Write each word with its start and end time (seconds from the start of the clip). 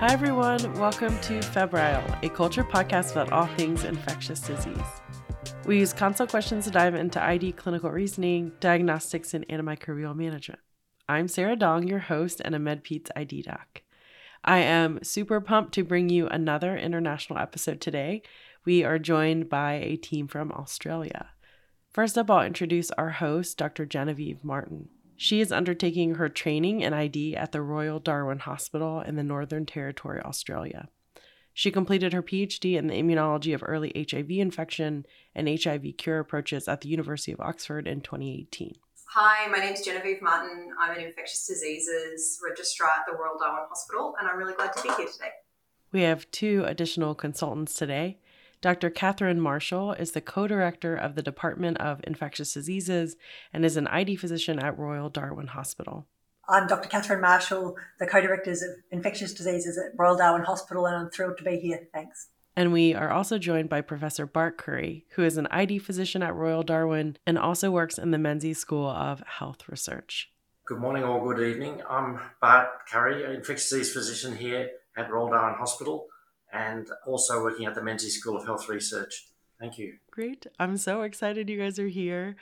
Hi, 0.00 0.12
everyone. 0.12 0.74
Welcome 0.74 1.18
to 1.22 1.42
Febrile, 1.42 2.18
a 2.22 2.28
culture 2.28 2.62
podcast 2.62 3.10
about 3.10 3.32
all 3.32 3.46
things 3.56 3.82
infectious 3.82 4.38
disease. 4.38 4.78
We 5.66 5.80
use 5.80 5.92
consult 5.92 6.30
questions 6.30 6.66
to 6.66 6.70
dive 6.70 6.94
into 6.94 7.20
ID 7.20 7.50
clinical 7.54 7.90
reasoning, 7.90 8.52
diagnostics, 8.60 9.34
and 9.34 9.44
antimicrobial 9.48 10.14
management. 10.14 10.60
I'm 11.08 11.26
Sarah 11.26 11.56
Dong, 11.56 11.88
your 11.88 11.98
host 11.98 12.40
and 12.44 12.54
a 12.54 12.60
MedPeds 12.60 13.08
ID 13.16 13.42
doc. 13.42 13.82
I 14.44 14.58
am 14.58 15.00
super 15.02 15.40
pumped 15.40 15.74
to 15.74 15.82
bring 15.82 16.08
you 16.10 16.28
another 16.28 16.76
international 16.76 17.40
episode 17.40 17.80
today. 17.80 18.22
We 18.64 18.84
are 18.84 19.00
joined 19.00 19.48
by 19.48 19.72
a 19.82 19.96
team 19.96 20.28
from 20.28 20.52
Australia. 20.52 21.30
First 21.90 22.16
up, 22.16 22.30
I'll 22.30 22.46
introduce 22.46 22.92
our 22.92 23.10
host, 23.10 23.58
Dr. 23.58 23.84
Genevieve 23.84 24.44
Martin. 24.44 24.90
She 25.20 25.40
is 25.40 25.50
undertaking 25.50 26.14
her 26.14 26.28
training 26.28 26.80
in 26.80 26.94
ID 26.94 27.34
at 27.34 27.50
the 27.50 27.60
Royal 27.60 27.98
Darwin 27.98 28.38
Hospital 28.38 29.00
in 29.00 29.16
the 29.16 29.24
Northern 29.24 29.66
Territory, 29.66 30.20
Australia. 30.20 30.88
She 31.52 31.72
completed 31.72 32.12
her 32.12 32.22
PhD 32.22 32.76
in 32.76 32.86
the 32.86 32.94
immunology 32.94 33.52
of 33.52 33.64
early 33.66 33.90
HIV 33.96 34.30
infection 34.30 35.04
and 35.34 35.48
HIV 35.48 35.96
cure 35.98 36.20
approaches 36.20 36.68
at 36.68 36.82
the 36.82 36.88
University 36.88 37.32
of 37.32 37.40
Oxford 37.40 37.88
in 37.88 38.00
2018. 38.00 38.76
Hi, 39.08 39.50
my 39.50 39.58
name 39.58 39.74
is 39.74 39.84
Genevieve 39.84 40.22
Martin. 40.22 40.70
I'm 40.80 40.96
an 40.96 41.02
infectious 41.02 41.48
diseases 41.48 42.38
registrar 42.48 42.90
at 42.90 43.06
the 43.10 43.16
Royal 43.16 43.36
Darwin 43.40 43.64
Hospital, 43.68 44.14
and 44.20 44.28
I'm 44.28 44.38
really 44.38 44.54
glad 44.54 44.72
to 44.74 44.82
be 44.84 44.88
here 44.90 45.08
today. 45.12 45.32
We 45.90 46.02
have 46.02 46.30
two 46.30 46.62
additional 46.64 47.16
consultants 47.16 47.74
today. 47.74 48.20
Dr. 48.60 48.90
Catherine 48.90 49.40
Marshall 49.40 49.92
is 49.92 50.12
the 50.12 50.20
co 50.20 50.48
director 50.48 50.96
of 50.96 51.14
the 51.14 51.22
Department 51.22 51.78
of 51.78 52.00
Infectious 52.04 52.52
Diseases 52.52 53.16
and 53.52 53.64
is 53.64 53.76
an 53.76 53.86
ID 53.86 54.16
physician 54.16 54.58
at 54.58 54.76
Royal 54.76 55.08
Darwin 55.08 55.48
Hospital. 55.48 56.08
I'm 56.48 56.66
Dr. 56.66 56.88
Catherine 56.88 57.20
Marshall, 57.20 57.76
the 58.00 58.06
co 58.06 58.20
directors 58.20 58.62
of 58.62 58.70
infectious 58.90 59.32
diseases 59.32 59.78
at 59.78 59.96
Royal 59.96 60.16
Darwin 60.16 60.42
Hospital, 60.42 60.86
and 60.86 60.96
I'm 60.96 61.10
thrilled 61.10 61.38
to 61.38 61.44
be 61.44 61.58
here. 61.58 61.86
Thanks. 61.94 62.30
And 62.56 62.72
we 62.72 62.94
are 62.94 63.10
also 63.10 63.38
joined 63.38 63.68
by 63.68 63.80
Professor 63.80 64.26
Bart 64.26 64.58
Currie, 64.58 65.06
who 65.10 65.22
is 65.22 65.36
an 65.36 65.46
ID 65.52 65.78
physician 65.78 66.24
at 66.24 66.34
Royal 66.34 66.64
Darwin 66.64 67.16
and 67.24 67.38
also 67.38 67.70
works 67.70 67.96
in 67.96 68.10
the 68.10 68.18
Menzies 68.18 68.58
School 68.58 68.88
of 68.88 69.20
Health 69.20 69.68
Research. 69.68 70.32
Good 70.66 70.80
morning 70.80 71.04
or 71.04 71.22
good 71.32 71.46
evening. 71.46 71.80
I'm 71.88 72.18
Bart 72.40 72.66
Currie, 72.90 73.24
an 73.24 73.36
infectious 73.36 73.70
disease 73.70 73.92
physician 73.92 74.36
here 74.36 74.70
at 74.96 75.12
Royal 75.12 75.28
Darwin 75.28 75.54
Hospital 75.54 76.08
and 76.52 76.88
also 77.06 77.42
working 77.42 77.66
at 77.66 77.74
the 77.74 77.82
Menzies 77.82 78.18
School 78.18 78.36
of 78.36 78.44
Health 78.46 78.68
Research. 78.68 79.28
Thank 79.58 79.78
you. 79.78 79.94
Great. 80.10 80.46
I'm 80.58 80.76
so 80.76 81.02
excited 81.02 81.50
you 81.50 81.58
guys 81.58 81.78
are 81.78 81.88
here. 81.88 82.36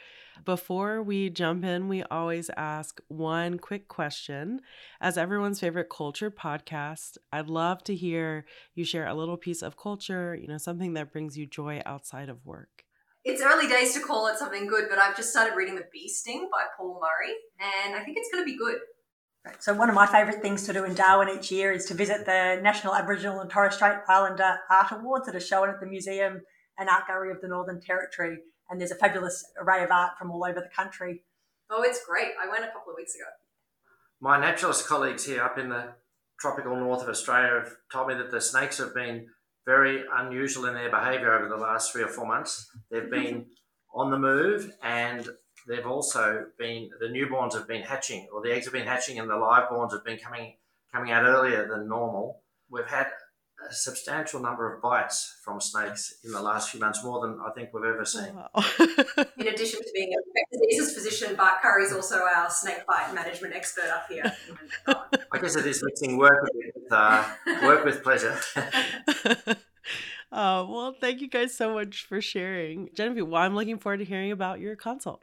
Before 0.45 1.03
we 1.03 1.31
jump 1.31 1.65
in, 1.65 1.89
we 1.89 2.03
always 2.05 2.51
ask 2.59 3.01
one 3.09 3.59
quick 3.59 3.89
question. 3.89 4.61
As 5.01 5.17
everyone's 5.17 5.61
favorite 5.61 5.89
culture 5.89 6.31
podcast, 6.31 7.17
I'd 7.33 7.49
love 7.49 7.83
to 7.84 7.95
hear 7.95 8.45
you 8.75 8.84
share 8.84 9.07
a 9.07 9.15
little 9.15 9.39
piece 9.39 9.62
of 9.62 9.79
culture, 9.79 10.34
you 10.34 10.47
know, 10.47 10.59
something 10.59 10.93
that 10.93 11.11
brings 11.11 11.39
you 11.39 11.47
joy 11.47 11.81
outside 11.87 12.29
of 12.29 12.45
work. 12.45 12.84
It's 13.25 13.43
early 13.43 13.67
days 13.67 13.95
to 13.95 14.01
call 14.01 14.29
it 14.29 14.37
something 14.39 14.67
good, 14.67 14.84
but 14.91 14.99
I've 14.99 15.17
just 15.17 15.31
started 15.31 15.57
reading 15.57 15.75
The 15.75 15.87
Bee 15.91 16.09
Sting 16.09 16.49
by 16.53 16.65
Paul 16.77 17.01
Murray, 17.01 17.34
and 17.59 17.97
I 17.97 18.05
think 18.05 18.19
it's 18.19 18.31
going 18.31 18.45
to 18.45 18.49
be 18.49 18.59
good. 18.59 18.77
So 19.58 19.75
one 19.75 19.89
of 19.89 19.94
my 19.94 20.06
favourite 20.06 20.42
things 20.42 20.64
to 20.66 20.72
do 20.72 20.84
in 20.84 20.94
Darwin 20.94 21.28
each 21.28 21.50
year 21.50 21.72
is 21.72 21.84
to 21.86 21.94
visit 21.94 22.27
the 22.27 22.61
National 22.62 22.94
Aboriginal 22.94 23.41
and 23.41 23.50
Torres 23.50 23.75
Strait 23.75 23.98
Islander 24.08 24.58
Art 24.70 24.92
Awards 24.92 25.27
that 25.27 25.34
are 25.34 25.41
shown 25.41 25.69
at 25.69 25.80
the 25.80 25.86
Museum 25.86 26.42
and 26.78 26.88
Art 26.88 27.06
Gallery 27.06 27.30
of 27.30 27.41
the 27.41 27.48
Northern 27.48 27.80
Territory. 27.80 28.38
And 28.69 28.80
there's 28.80 28.91
a 28.91 28.97
fabulous 28.97 29.44
array 29.61 29.84
of 29.84 29.91
art 29.91 30.12
from 30.19 30.30
all 30.30 30.44
over 30.44 30.61
the 30.61 30.70
country. 30.75 31.22
Oh, 31.70 31.83
it's 31.83 32.05
great. 32.05 32.30
I 32.42 32.48
went 32.48 32.64
a 32.64 32.69
couple 32.69 32.92
of 32.92 32.97
weeks 32.97 33.14
ago. 33.14 33.25
My 34.20 34.41
naturalist 34.41 34.86
colleagues 34.86 35.27
here 35.27 35.42
up 35.42 35.58
in 35.58 35.69
the 35.69 35.94
tropical 36.41 36.77
north 36.77 37.03
of 37.03 37.08
Australia 37.08 37.60
have 37.60 37.72
told 37.92 38.08
me 38.08 38.14
that 38.14 38.31
the 38.31 38.41
snakes 38.41 38.78
have 38.78 38.94
been 38.94 39.27
very 39.66 40.04
unusual 40.16 40.66
in 40.66 40.75
their 40.75 40.91
behaviour 40.91 41.32
over 41.32 41.48
the 41.48 41.56
last 41.56 41.92
three 41.92 42.03
or 42.03 42.09
four 42.09 42.26
months. 42.26 42.71
They've 42.91 43.10
been 43.10 43.47
on 43.94 44.10
the 44.10 44.19
move 44.19 44.71
and 44.82 45.28
they've 45.66 45.87
also 45.87 46.47
been 46.59 46.91
the 47.00 47.06
newborns 47.06 47.54
have 47.54 47.69
been 47.69 47.82
hatching, 47.82 48.28
or 48.32 48.43
the 48.43 48.53
eggs 48.53 48.66
have 48.66 48.72
been 48.72 48.87
hatching, 48.87 49.19
and 49.19 49.28
the 49.28 49.37
live 49.37 49.69
borns 49.69 49.93
have 49.93 50.04
been 50.04 50.19
coming 50.19 50.54
coming 50.93 51.10
out 51.10 51.25
earlier 51.25 51.69
than 51.69 51.88
normal. 51.88 52.43
We've 52.71 52.87
had 52.87 53.09
a 53.69 53.72
substantial 53.72 54.41
number 54.41 54.72
of 54.72 54.82
bites 54.82 55.38
from 55.43 55.60
snakes 55.60 56.15
in 56.25 56.32
the 56.32 56.41
last 56.41 56.71
few 56.71 56.81
months, 56.81 57.03
more 57.03 57.21
than 57.21 57.38
I 57.44 57.50
think 57.50 57.71
we've 57.72 57.84
ever 57.84 58.04
seen. 58.04 58.34
Wow. 58.34 58.50
in 59.38 59.49
addition 59.49 59.81
to 59.81 59.91
being 59.94 60.12
a 60.12 60.56
diseases 60.56 60.94
physician, 60.94 61.37
Bart 61.37 61.62
Currie 61.62 61.84
is 61.84 61.93
also 61.93 62.16
our 62.16 62.50
snake 62.50 62.87
bite 62.87 63.15
management 63.15 63.54
expert 63.54 63.88
up 63.88 64.06
here. 64.09 64.33
I 64.87 65.38
guess 65.41 65.56
it 65.56 65.66
is 65.66 65.83
mixing 65.84 66.19
work 66.19 66.44
with 66.54 66.93
uh, 66.93 67.25
work 67.62 67.84
with 67.84 68.03
pleasure. 68.03 68.38
Oh, 70.33 70.66
well, 70.71 70.94
thank 71.00 71.21
you 71.21 71.28
guys 71.28 71.54
so 71.54 71.75
much 71.75 72.04
for 72.04 72.21
sharing. 72.21 72.91
Genevieve, 72.94 73.27
well, 73.27 73.43
I'm 73.43 73.54
looking 73.54 73.78
forward 73.78 73.98
to 73.98 74.04
hearing 74.04 74.33
about 74.33 74.60
your 74.60 74.77
consult. 74.77 75.22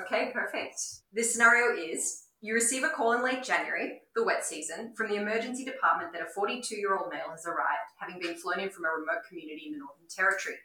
Okay, 0.00 0.30
perfect. 0.32 0.80
This 1.12 1.32
scenario 1.32 1.76
is 1.76 2.24
you 2.40 2.54
receive 2.54 2.82
a 2.82 2.88
call 2.88 3.12
in 3.12 3.22
late 3.22 3.44
January, 3.44 4.00
the 4.16 4.24
wet 4.24 4.44
season, 4.44 4.94
from 4.96 5.08
the 5.08 5.16
emergency 5.16 5.64
department 5.64 6.12
that 6.12 6.22
a 6.22 6.32
42 6.34 6.76
year 6.76 6.96
old 6.96 7.10
male 7.10 7.30
has 7.30 7.46
arrived, 7.46 7.92
having 8.00 8.20
been 8.20 8.36
flown 8.36 8.60
in 8.60 8.70
from 8.70 8.84
a 8.84 8.88
remote 8.88 9.22
community 9.28 9.64
in 9.66 9.72
the 9.72 9.78
Northern 9.78 10.08
Territory. 10.08 10.56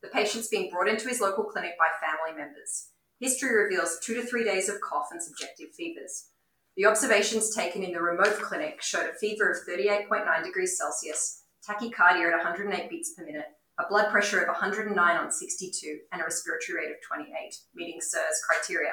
The 0.00 0.08
patient's 0.08 0.48
being 0.48 0.70
brought 0.70 0.88
into 0.88 1.08
his 1.08 1.20
local 1.20 1.44
clinic 1.44 1.72
by 1.78 1.88
family 2.00 2.38
members. 2.40 2.90
History 3.20 3.54
reveals 3.54 3.98
two 4.00 4.14
to 4.14 4.22
three 4.22 4.44
days 4.44 4.68
of 4.68 4.80
cough 4.80 5.08
and 5.10 5.20
subjective 5.20 5.74
fevers. 5.76 6.28
The 6.76 6.86
observations 6.86 7.54
taken 7.54 7.82
in 7.82 7.92
the 7.92 8.00
remote 8.00 8.40
clinic 8.40 8.80
showed 8.80 9.10
a 9.10 9.18
fever 9.18 9.50
of 9.50 9.68
38.9 9.68 10.44
degrees 10.44 10.78
Celsius, 10.78 11.42
tachycardia 11.68 12.32
at 12.32 12.44
108 12.44 12.88
beats 12.88 13.12
per 13.14 13.26
minute, 13.26 13.57
a 13.78 13.88
blood 13.88 14.10
pressure 14.10 14.40
of 14.40 14.48
109 14.48 15.16
on 15.16 15.30
62, 15.30 15.98
and 16.12 16.20
a 16.20 16.24
respiratory 16.24 16.78
rate 16.78 16.90
of 16.90 17.00
28, 17.06 17.56
meeting 17.74 18.00
SIRS 18.00 18.42
criteria. 18.46 18.92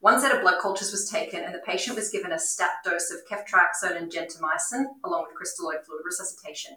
One 0.00 0.20
set 0.20 0.34
of 0.34 0.42
blood 0.42 0.60
cultures 0.60 0.90
was 0.90 1.08
taken, 1.08 1.44
and 1.44 1.54
the 1.54 1.60
patient 1.60 1.96
was 1.96 2.10
given 2.10 2.32
a 2.32 2.38
stat 2.38 2.70
dose 2.84 3.10
of 3.10 3.20
ceftriaxone 3.30 3.96
and 3.96 4.12
gentamicin, 4.12 4.84
along 5.04 5.26
with 5.26 5.36
crystalloid 5.36 5.84
fluid 5.86 6.02
resuscitation. 6.04 6.76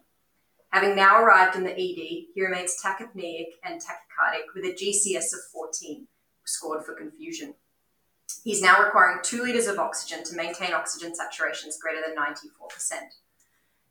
Having 0.69 0.95
now 0.95 1.21
arrived 1.21 1.55
in 1.55 1.63
the 1.63 1.71
ED, 1.71 2.27
he 2.33 2.41
remains 2.41 2.77
tachypneic 2.83 3.47
and 3.63 3.81
tachycardic 3.81 4.53
with 4.53 4.65
a 4.65 4.73
GCS 4.73 5.33
of 5.33 5.39
14, 5.51 6.07
scored 6.45 6.85
for 6.85 6.93
confusion. 6.93 7.55
He's 8.43 8.61
now 8.61 8.83
requiring 8.83 9.19
2 9.23 9.43
litres 9.43 9.67
of 9.67 9.79
oxygen 9.79 10.23
to 10.25 10.35
maintain 10.35 10.73
oxygen 10.73 11.13
saturations 11.13 11.79
greater 11.81 12.01
than 12.05 12.15
94%. 12.15 12.37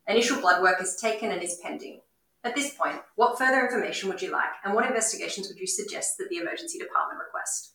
Initial 0.07 0.39
blood 0.39 0.61
work 0.61 0.81
is 0.81 0.95
taken 0.95 1.31
and 1.31 1.43
is 1.43 1.59
pending. 1.61 2.01
At 2.45 2.53
this 2.53 2.75
point, 2.75 3.01
what 3.15 3.39
further 3.39 3.65
information 3.65 4.07
would 4.07 4.21
you 4.21 4.31
like 4.31 4.51
and 4.63 4.75
what 4.75 4.85
investigations 4.85 5.47
would 5.47 5.57
you 5.57 5.65
suggest 5.65 6.19
that 6.19 6.29
the 6.29 6.37
emergency 6.37 6.77
department 6.77 7.19
request? 7.19 7.73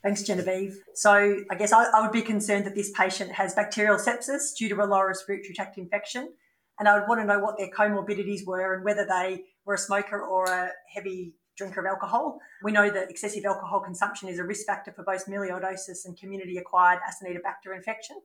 Thanks, 0.00 0.22
Genevieve. 0.22 0.78
So, 0.94 1.40
I 1.50 1.54
guess 1.56 1.72
I, 1.72 1.84
I, 1.92 2.00
would 2.00 2.12
be 2.12 2.22
concerned 2.22 2.64
that 2.66 2.76
this 2.76 2.92
patient 2.92 3.32
has 3.32 3.54
bacterial 3.54 3.96
sepsis 3.96 4.54
due 4.56 4.68
to 4.68 4.76
a 4.76 4.86
lower 4.86 5.08
respiratory 5.08 5.54
tract 5.54 5.76
infection. 5.76 6.32
And 6.78 6.88
I 6.88 6.98
would 6.98 7.08
want 7.08 7.20
to 7.20 7.26
know 7.26 7.40
what 7.40 7.58
their 7.58 7.68
comorbidities 7.68 8.46
were 8.46 8.74
and 8.74 8.84
whether 8.84 9.04
they 9.04 9.42
were 9.64 9.74
a 9.74 9.78
smoker 9.78 10.20
or 10.20 10.44
a 10.46 10.70
heavy 10.92 11.34
drinker 11.56 11.80
of 11.80 11.86
alcohol. 11.86 12.38
We 12.62 12.72
know 12.72 12.90
that 12.90 13.10
excessive 13.10 13.44
alcohol 13.44 13.80
consumption 13.80 14.28
is 14.28 14.38
a 14.38 14.44
risk 14.44 14.66
factor 14.66 14.92
for 14.92 15.02
both 15.02 15.26
melioidosis 15.26 16.04
and 16.04 16.16
community 16.16 16.58
acquired 16.58 17.00
Acinetobacter 17.00 17.76
infection. 17.76 18.16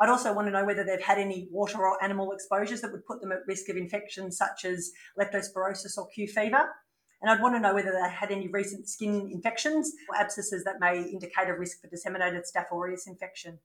I'd 0.00 0.08
also 0.08 0.32
want 0.32 0.48
to 0.48 0.52
know 0.52 0.64
whether 0.64 0.84
they've 0.84 1.00
had 1.00 1.18
any 1.18 1.48
water 1.50 1.78
or 1.78 2.02
animal 2.02 2.32
exposures 2.32 2.80
that 2.80 2.92
would 2.92 3.06
put 3.06 3.20
them 3.20 3.32
at 3.32 3.46
risk 3.46 3.68
of 3.68 3.76
infections 3.76 4.36
such 4.36 4.64
as 4.64 4.90
leptospirosis 5.18 5.96
or 5.96 6.08
Q 6.08 6.26
fever. 6.26 6.68
And 7.20 7.30
I'd 7.30 7.40
want 7.40 7.54
to 7.54 7.60
know 7.60 7.74
whether 7.74 7.92
they 7.92 8.10
had 8.10 8.32
any 8.32 8.48
recent 8.48 8.88
skin 8.88 9.30
infections 9.32 9.92
or 10.08 10.16
abscesses 10.16 10.64
that 10.64 10.80
may 10.80 11.02
indicate 11.02 11.48
a 11.48 11.54
risk 11.54 11.80
for 11.80 11.86
disseminated 11.86 12.42
Staph 12.42 12.72
aureus 12.72 13.06
infection. 13.06 13.60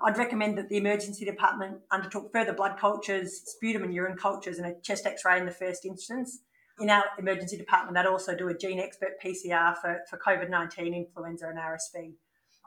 I'd 0.00 0.18
recommend 0.18 0.58
that 0.58 0.68
the 0.68 0.76
emergency 0.76 1.24
department 1.24 1.78
undertook 1.90 2.30
further 2.32 2.52
blood 2.52 2.78
cultures, 2.78 3.42
sputum 3.46 3.82
and 3.82 3.94
urine 3.94 4.16
cultures, 4.16 4.58
and 4.58 4.66
a 4.66 4.80
chest 4.82 5.06
x 5.06 5.24
ray 5.24 5.38
in 5.38 5.46
the 5.46 5.52
first 5.52 5.84
instance. 5.84 6.40
In 6.78 6.90
our 6.90 7.04
emergency 7.18 7.56
department, 7.56 7.96
they'd 7.96 8.08
also 8.08 8.36
do 8.36 8.48
a 8.48 8.54
GeneXpert 8.54 9.16
PCR 9.24 9.76
for, 9.78 10.00
for 10.10 10.18
COVID 10.18 10.50
19, 10.50 10.92
influenza, 10.92 11.48
and 11.48 11.58
RSV. 11.58 12.12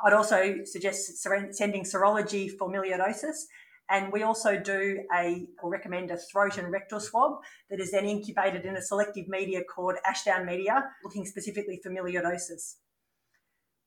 I'd 0.03 0.13
also 0.13 0.63
suggest 0.65 1.17
sending 1.17 1.83
serology 1.83 2.49
for 2.57 2.69
melioidosis. 2.69 3.45
And 3.89 4.11
we 4.11 4.21
also 4.21 4.59
do 4.59 5.03
a, 5.11 5.47
or 5.63 5.69
recommend 5.71 6.11
a 6.11 6.17
throat 6.17 6.57
and 6.59 6.71
rectal 6.71 6.99
swab 6.99 7.39
that 7.71 7.79
is 7.79 7.91
then 7.91 8.05
incubated 8.05 8.63
in 8.65 8.75
a 8.75 8.81
selective 8.81 9.27
media 9.27 9.61
called 9.63 9.95
Ashdown 10.05 10.45
media, 10.45 10.85
looking 11.03 11.25
specifically 11.25 11.79
for 11.81 11.89
melioidosis. 11.89 12.75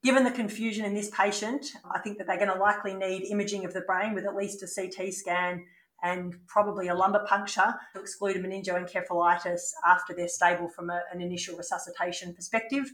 Given 0.03 0.25
the 0.25 0.33
confusion 0.33 0.85
in 0.85 0.95
this 0.95 1.11
patient, 1.11 1.65
I 1.89 2.01
think 2.01 2.19
that 2.19 2.27
they're 2.27 2.37
going 2.37 2.53
to 2.53 2.59
likely 2.59 2.95
need 2.95 3.31
imaging 3.31 3.65
of 3.65 3.73
the 3.73 3.83
brain 3.83 4.15
with 4.15 4.27
at 4.27 4.35
least 4.35 4.65
a 4.65 4.67
CT 4.67 5.15
scan 5.15 5.65
and 6.03 6.35
probably 6.49 6.89
a 6.89 6.95
lumbar 6.95 7.25
puncture 7.25 7.73
to 7.95 8.01
exclude 8.01 8.35
a 8.35 8.41
meningoencephalitis 8.41 9.61
after 9.87 10.13
they're 10.13 10.27
stable 10.27 10.69
from 10.69 10.91
a, 10.91 11.01
an 11.13 11.21
initial 11.21 11.57
resuscitation 11.57 12.35
perspective. 12.35 12.91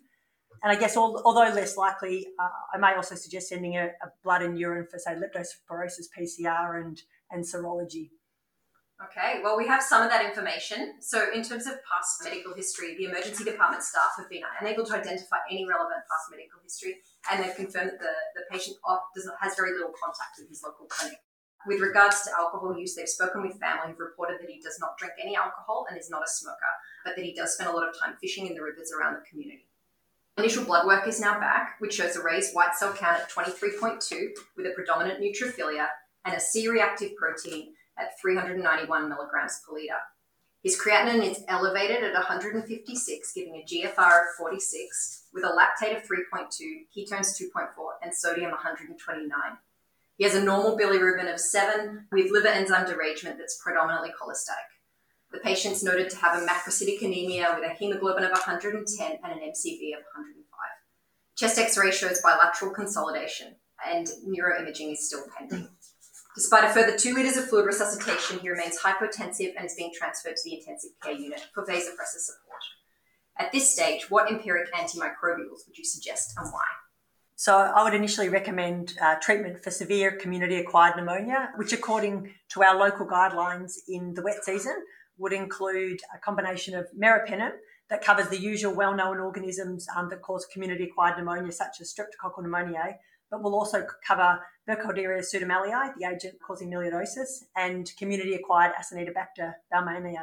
And 0.63 0.73
I 0.73 0.77
guess, 0.77 0.97
although 0.97 1.55
less 1.55 1.77
likely, 1.77 2.27
uh, 2.39 2.49
I 2.75 2.79
may 2.79 2.95
also 2.95 3.15
suggest 3.15 3.49
sending 3.49 3.77
a, 3.77 3.87
a, 4.03 4.09
blood 4.25 4.43
and 4.43 4.59
urine 4.59 4.87
for, 4.91 4.99
say, 4.99 5.15
leptospirosis 5.15 6.07
PCR 6.17 6.81
and, 6.81 7.01
and 7.31 7.45
serology. 7.45 8.11
Okay, 8.99 9.39
well, 9.45 9.57
we 9.57 9.69
have 9.69 9.81
some 9.81 10.03
of 10.03 10.11
that 10.11 10.25
information. 10.25 10.99
So, 10.99 11.31
in 11.33 11.45
terms 11.45 11.69
of 11.69 11.79
past 11.87 12.19
medical 12.25 12.53
history, 12.55 12.97
the 12.99 13.05
emergency 13.05 13.45
department 13.45 13.85
staff 13.85 14.19
have 14.19 14.29
been 14.29 14.43
unable 14.61 14.85
to 14.87 14.95
identify 14.95 15.39
any 15.49 15.65
relevant 15.65 16.03
past 16.11 16.27
medical 16.35 16.59
history, 16.65 16.99
and 17.31 17.39
they've 17.39 17.55
confirmed 17.55 17.95
that 17.95 18.01
the, 18.03 18.15
the 18.35 18.43
patient 18.51 18.77
has 19.41 19.55
very 19.55 19.71
little 19.71 19.95
contact 19.95 20.43
with 20.43 20.49
his 20.49 20.65
local 20.67 20.87
clinic. 20.87 21.19
With 21.67 21.79
regards 21.79 22.23
to 22.23 22.35
alcohol 22.37 22.75
use, 22.77 22.97
they've 22.97 23.09
spoken 23.09 23.43
with 23.43 23.61
family 23.63 23.95
who've 23.95 24.03
reported 24.03 24.43
that 24.43 24.51
he 24.51 24.59
does 24.59 24.79
not 24.81 24.99
drink 24.99 25.15
any 25.23 25.37
alcohol 25.37 25.87
and 25.89 25.95
is 25.95 26.11
not 26.11 26.27
a 26.27 26.31
smoker, 26.31 26.73
but 27.05 27.15
that 27.15 27.25
he 27.25 27.35
does 27.35 27.55
spend 27.55 27.71
a 27.71 27.73
lot 27.73 27.89
of 27.89 27.95
time 27.95 28.19
fishing 28.21 28.49
in 28.49 28.55
the 28.55 28.63
rivers 28.63 28.91
around 28.91 29.15
the 29.15 29.23
community. 29.31 29.68
Initial 30.39 30.65
blood 30.65 30.87
work 30.87 31.09
is 31.09 31.21
now 31.21 31.41
back, 31.41 31.75
which 31.81 31.95
shows 31.95 32.15
a 32.15 32.23
raised 32.23 32.55
white 32.55 32.77
cell 32.77 32.93
count 32.93 33.21
at 33.21 33.29
23.2 33.29 34.29
with 34.57 34.67
a 34.67 34.71
predominant 34.71 35.21
neutrophilia 35.21 35.89
and 36.25 36.33
a 36.33 36.39
C 36.39 36.69
reactive 36.69 37.17
protein 37.17 37.75
at 37.99 38.21
391 38.23 39.09
milligrams 39.09 39.61
per 39.67 39.75
litre. 39.75 39.99
His 40.63 40.81
creatinine 40.81 41.29
is 41.29 41.43
elevated 41.49 42.05
at 42.05 42.13
156, 42.13 43.33
giving 43.33 43.57
a 43.57 43.65
GFR 43.65 44.21
of 44.21 44.35
46, 44.39 45.25
with 45.33 45.43
a 45.43 45.49
lactate 45.49 45.97
of 45.97 46.05
3.2, 46.05 46.87
ketones 46.97 47.37
2.4, 47.37 47.69
and 48.01 48.15
sodium 48.15 48.53
129. 48.53 49.41
He 50.19 50.25
has 50.25 50.37
a 50.37 50.45
normal 50.45 50.79
bilirubin 50.79 51.33
of 51.33 51.41
7 51.41 52.07
with 52.13 52.31
liver 52.31 52.47
enzyme 52.47 52.87
derangement 52.87 53.39
that's 53.39 53.61
predominantly 53.61 54.11
cholestatic. 54.11 54.78
The 55.31 55.41
patient's 55.41 55.83
noted 55.83 56.09
to 56.11 56.17
have 56.17 56.43
a 56.43 56.47
macrocytic 56.47 57.03
anemia 57.03 57.55
with 57.55 57.71
a 57.71 57.75
hemoglobin 57.75 58.25
of 58.25 58.31
110 58.31 59.19
and 59.23 59.33
an 59.33 59.39
MCV 59.39 59.95
of 59.95 60.03
105. 60.17 60.45
Chest 61.37 61.59
x 61.59 61.77
ray 61.77 61.91
shows 61.91 62.21
bilateral 62.23 62.73
consolidation, 62.73 63.57
and 63.87 64.09
neuroimaging 64.27 64.93
is 64.93 65.07
still 65.07 65.25
pending. 65.37 65.69
Despite 66.35 66.65
a 66.65 66.69
further 66.69 66.97
two 66.97 67.15
litres 67.15 67.37
of 67.37 67.49
fluid 67.49 67.67
resuscitation, 67.67 68.39
he 68.39 68.49
remains 68.49 68.79
hypotensive 68.79 69.55
and 69.57 69.67
is 69.67 69.75
being 69.75 69.93
transferred 69.93 70.37
to 70.37 70.43
the 70.45 70.57
intensive 70.57 70.91
care 71.03 71.13
unit 71.13 71.47
for 71.53 71.65
vasopressor 71.65 72.19
support. 72.19 72.63
At 73.39 73.53
this 73.53 73.73
stage, 73.73 74.11
what 74.11 74.31
empiric 74.31 74.73
antimicrobials 74.73 75.67
would 75.67 75.77
you 75.77 75.85
suggest 75.85 76.35
and 76.37 76.47
why? 76.53 76.65
So, 77.37 77.57
I 77.57 77.85
would 77.85 77.95
initially 77.95 78.29
recommend 78.29 78.97
uh, 79.01 79.17
treatment 79.21 79.63
for 79.63 79.71
severe 79.71 80.13
community 80.13 80.57
acquired 80.57 80.97
pneumonia, 80.97 81.51
which, 81.57 81.73
according 81.73 82.35
to 82.51 82.63
our 82.65 82.77
local 82.77 83.07
guidelines 83.07 83.75
in 83.89 84.15
the 84.15 84.23
wet 84.23 84.45
season, 84.45 84.75
would 85.19 85.33
include 85.33 86.01
a 86.15 86.19
combination 86.19 86.75
of 86.75 86.87
meropenem 86.99 87.53
that 87.91 88.05
covers 88.05 88.29
the 88.29 88.39
usual 88.39 88.75
well 88.75 88.95
known 88.95 89.19
organisms 89.19 89.87
um, 89.97 90.09
that 90.11 90.23
cause 90.23 90.47
community 90.53 90.85
acquired 90.85 91.17
pneumonia, 91.17 91.53
such 91.53 91.81
as 91.81 91.93
streptococcal 91.93 92.45
pneumoniae, 92.45 92.95
but 93.31 93.43
will 93.43 93.55
also 93.55 93.85
cover 94.07 94.41
Burkholderia 94.69 95.21
pseudomallei, 95.21 95.93
the 95.99 96.07
agent 96.07 96.35
causing 96.47 96.71
melioidosis, 96.71 97.45
and 97.57 97.91
community 97.99 98.35
acquired 98.35 98.73
Acinetobacter 98.75 99.55
baumannii, 99.73 100.17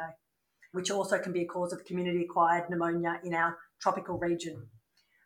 which 0.72 0.90
also 0.90 1.18
can 1.18 1.32
be 1.32 1.42
a 1.42 1.46
cause 1.46 1.72
of 1.72 1.84
community 1.84 2.24
acquired 2.24 2.70
pneumonia 2.70 3.20
in 3.24 3.34
our 3.34 3.58
tropical 3.80 4.18
region. 4.18 4.68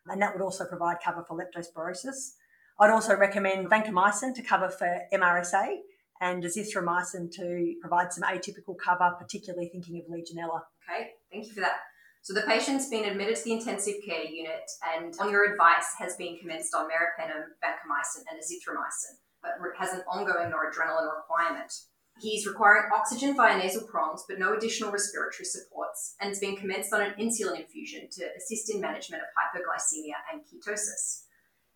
And 0.07 0.21
that 0.21 0.33
would 0.33 0.43
also 0.43 0.65
provide 0.65 0.97
cover 1.03 1.23
for 1.27 1.37
leptospirosis. 1.37 2.31
I'd 2.79 2.89
also 2.89 3.15
recommend 3.15 3.69
vancomycin 3.69 4.33
to 4.33 4.41
cover 4.41 4.69
for 4.69 5.01
MRSA 5.13 5.77
and 6.21 6.43
azithromycin 6.43 7.31
to 7.33 7.75
provide 7.81 8.13
some 8.13 8.23
atypical 8.23 8.77
cover, 8.77 9.11
particularly 9.19 9.69
thinking 9.69 9.97
of 9.97 10.05
Legionella. 10.05 10.61
Okay, 10.87 11.09
thank 11.31 11.47
you 11.47 11.53
for 11.53 11.61
that. 11.61 11.79
So 12.21 12.35
the 12.35 12.43
patient's 12.43 12.87
been 12.87 13.05
admitted 13.05 13.35
to 13.37 13.43
the 13.43 13.53
intensive 13.53 13.95
care 14.05 14.23
unit 14.23 14.69
and 14.93 15.13
on 15.19 15.31
your 15.31 15.51
advice 15.51 15.95
has 15.97 16.15
been 16.15 16.37
commenced 16.37 16.75
on 16.75 16.85
meropenem, 16.85 17.57
vancomycin 17.63 18.21
and 18.29 18.39
azithromycin, 18.39 19.17
but 19.41 19.53
has 19.79 19.93
an 19.93 20.03
ongoing 20.07 20.51
noradrenaline 20.51 21.09
requirement. 21.17 21.73
He's 22.19 22.45
requiring 22.45 22.91
oxygen 22.93 23.35
via 23.35 23.57
nasal 23.57 23.87
prongs, 23.87 24.23
but 24.29 24.37
no 24.37 24.53
additional 24.53 24.91
respiratory 24.91 25.45
supports, 25.45 26.15
and 26.21 26.29
has 26.29 26.39
been 26.39 26.55
commenced 26.55 26.93
on 26.93 27.01
an 27.01 27.13
insulin 27.19 27.59
infusion 27.59 28.07
to 28.11 28.25
assist 28.37 28.71
in 28.71 28.79
management 28.79 29.23
of 29.23 29.29
hypoglycemia 29.33 30.21
and 30.31 30.41
ketosis. 30.41 31.23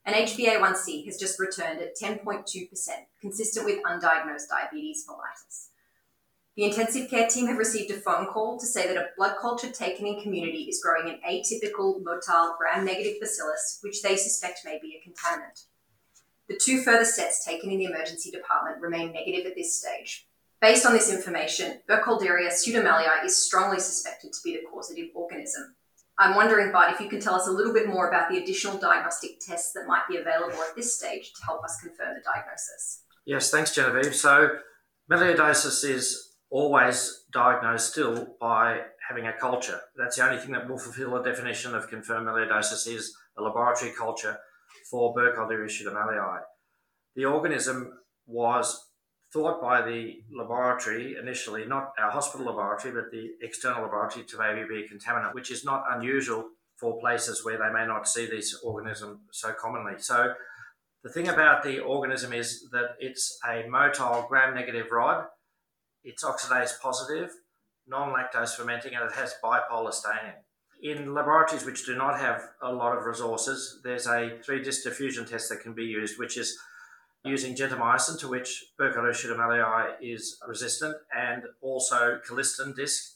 An 0.05 0.13
HbA1c 0.13 1.05
has 1.05 1.17
just 1.17 1.39
returned 1.39 1.81
at 1.81 1.97
10.2%, 1.97 2.45
consistent 3.19 3.65
with 3.65 3.83
undiagnosed 3.83 4.49
diabetes 4.49 5.05
mellitus. 5.09 5.69
The 6.55 6.63
intensive 6.63 7.09
care 7.09 7.27
team 7.27 7.47
have 7.47 7.57
received 7.57 7.91
a 7.91 7.95
phone 7.95 8.27
call 8.27 8.59
to 8.59 8.65
say 8.65 8.87
that 8.87 8.97
a 8.97 9.09
blood 9.17 9.35
culture 9.41 9.71
taken 9.71 10.05
in 10.05 10.21
community 10.21 10.63
is 10.69 10.81
growing 10.81 11.09
an 11.09 11.19
atypical 11.27 12.01
motile 12.03 12.55
gram-negative 12.57 13.19
bacillus, 13.19 13.79
which 13.81 14.03
they 14.03 14.15
suspect 14.15 14.61
may 14.63 14.79
be 14.81 14.95
a 14.95 15.09
contaminant. 15.09 15.65
The 16.47 16.59
two 16.63 16.81
further 16.81 17.03
sets 17.03 17.43
taken 17.43 17.71
in 17.71 17.79
the 17.79 17.85
emergency 17.85 18.29
department 18.29 18.81
remain 18.81 19.11
negative 19.11 19.47
at 19.47 19.55
this 19.55 19.77
stage. 19.77 20.27
Based 20.61 20.85
on 20.85 20.93
this 20.93 21.11
information, 21.11 21.81
Burkholderia 21.89 22.49
pseudomallei 22.49 23.25
is 23.25 23.35
strongly 23.35 23.79
suspected 23.79 24.31
to 24.31 24.39
be 24.43 24.55
the 24.55 24.67
causative 24.71 25.09
organism. 25.15 25.75
I'm 26.17 26.35
wondering, 26.35 26.71
Bart, 26.71 26.93
if 26.93 26.99
you 26.99 27.09
can 27.09 27.19
tell 27.19 27.35
us 27.35 27.47
a 27.47 27.51
little 27.51 27.73
bit 27.73 27.87
more 27.87 28.07
about 28.07 28.29
the 28.29 28.37
additional 28.37 28.77
diagnostic 28.77 29.39
tests 29.39 29.73
that 29.73 29.85
might 29.85 30.03
be 30.09 30.17
available 30.17 30.61
at 30.61 30.75
this 30.75 30.95
stage 30.95 31.33
to 31.33 31.43
help 31.43 31.63
us 31.63 31.79
confirm 31.81 32.15
the 32.15 32.21
diagnosis. 32.21 33.03
Yes, 33.25 33.51
thanks, 33.51 33.75
Genevieve. 33.75 34.15
So, 34.15 34.49
melioidosis 35.11 35.83
is 35.83 36.35
always 36.49 37.25
diagnosed 37.33 37.91
still 37.91 38.35
by 38.39 38.81
having 39.09 39.27
a 39.27 39.33
culture. 39.33 39.79
That's 39.97 40.15
the 40.15 40.25
only 40.25 40.39
thing 40.39 40.51
that 40.51 40.69
will 40.69 40.77
fulfill 40.77 41.11
the 41.11 41.21
definition 41.21 41.75
of 41.75 41.89
confirmed 41.89 42.27
melioidosis 42.27 42.87
is 42.87 43.13
a 43.37 43.41
laboratory 43.41 43.91
culture 43.91 44.37
for 44.89 45.13
Burkholderia 45.13 45.67
pseudomallei. 45.67 46.39
The 47.15 47.25
organism 47.25 47.91
was 48.25 48.89
thought 49.35 49.61
by 49.61 49.81
the 49.81 50.23
laboratory 50.31 51.17
initially, 51.21 51.65
not 51.65 51.91
our 51.99 52.09
hospital 52.09 52.45
laboratory, 52.45 52.93
but 52.93 53.11
the 53.11 53.31
external 53.41 53.83
laboratory 53.83 54.23
to 54.23 54.37
maybe 54.37 54.65
be 54.65 54.85
a 54.85 54.87
contaminant, 54.87 55.33
which 55.33 55.51
is 55.51 55.65
not 55.65 55.83
unusual 55.91 56.45
for 56.77 56.97
places 57.01 57.43
where 57.43 57.57
they 57.57 57.69
may 57.69 57.85
not 57.85 58.07
see 58.07 58.25
these 58.25 58.57
organisms 58.63 59.19
so 59.31 59.51
commonly. 59.51 59.95
So 59.97 60.33
the 61.03 61.09
thing 61.09 61.27
about 61.27 61.63
the 61.63 61.79
organism 61.79 62.31
is 62.31 62.69
that 62.71 62.95
it's 62.97 63.37
a 63.45 63.63
motile 63.63 64.25
gram-negative 64.29 64.87
rod. 64.89 65.25
It's 66.05 66.23
oxidase 66.23 66.79
positive, 66.81 67.29
non-lactose 67.89 68.55
fermenting, 68.55 68.95
and 68.95 69.03
it 69.03 69.15
has 69.17 69.35
bipolar 69.43 69.93
staining. 69.93 70.35
In 70.81 71.13
laboratories 71.13 71.65
which 71.65 71.85
do 71.85 71.97
not 71.97 72.21
have 72.21 72.41
a 72.61 72.71
lot 72.71 72.97
of 72.97 73.03
resources, 73.03 73.81
there's 73.83 74.07
a 74.07 74.37
three-disc 74.45 74.83
diffusion 74.83 75.25
test 75.25 75.49
that 75.49 75.59
can 75.59 75.73
be 75.73 75.83
used, 75.83 76.17
which 76.17 76.37
is 76.37 76.57
using 77.25 77.55
gentamicin, 77.55 78.19
to 78.19 78.27
which 78.27 78.65
Burkholderia 78.79 79.95
is 80.01 80.37
resistant, 80.47 80.95
and 81.15 81.43
also 81.61 82.19
colistin 82.27 82.75
disc, 82.75 83.15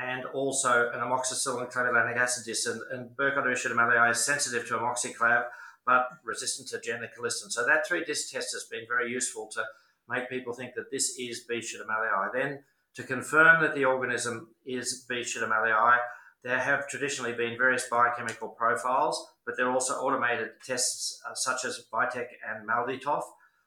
and 0.00 0.24
also 0.26 0.90
an 0.90 1.00
amoxicillin 1.00 1.70
clavulanic 1.72 2.16
acid 2.16 2.44
disc. 2.46 2.68
And, 2.68 2.80
and 2.92 3.16
Burkholderia 3.16 4.10
is 4.10 4.20
sensitive 4.24 4.66
to 4.68 4.74
amoxiclav, 4.74 5.44
but 5.84 6.08
resistant 6.24 6.68
to 6.68 6.78
gentamicin. 6.78 7.50
So 7.50 7.66
that 7.66 7.86
three 7.86 8.04
disc 8.04 8.32
test 8.32 8.52
has 8.54 8.64
been 8.70 8.86
very 8.88 9.10
useful 9.10 9.48
to 9.54 9.64
make 10.08 10.30
people 10.30 10.52
think 10.52 10.74
that 10.74 10.90
this 10.90 11.18
is 11.18 11.44
B. 11.48 11.60
pseudomallei. 11.60 12.32
Then 12.32 12.60
to 12.94 13.02
confirm 13.02 13.62
that 13.62 13.74
the 13.74 13.84
organism 13.84 14.48
is 14.64 15.04
B. 15.08 15.20
pseudomallei, 15.20 15.98
there 16.44 16.58
have 16.58 16.88
traditionally 16.88 17.32
been 17.32 17.56
various 17.56 17.86
biochemical 17.88 18.48
profiles, 18.48 19.28
but 19.46 19.56
there 19.56 19.66
are 19.66 19.72
also 19.72 19.94
automated 19.94 20.50
tests 20.64 21.20
uh, 21.28 21.34
such 21.34 21.64
as 21.64 21.84
Vitek 21.92 22.26
and 22.48 22.68
MALDI-TOF. 22.68 23.22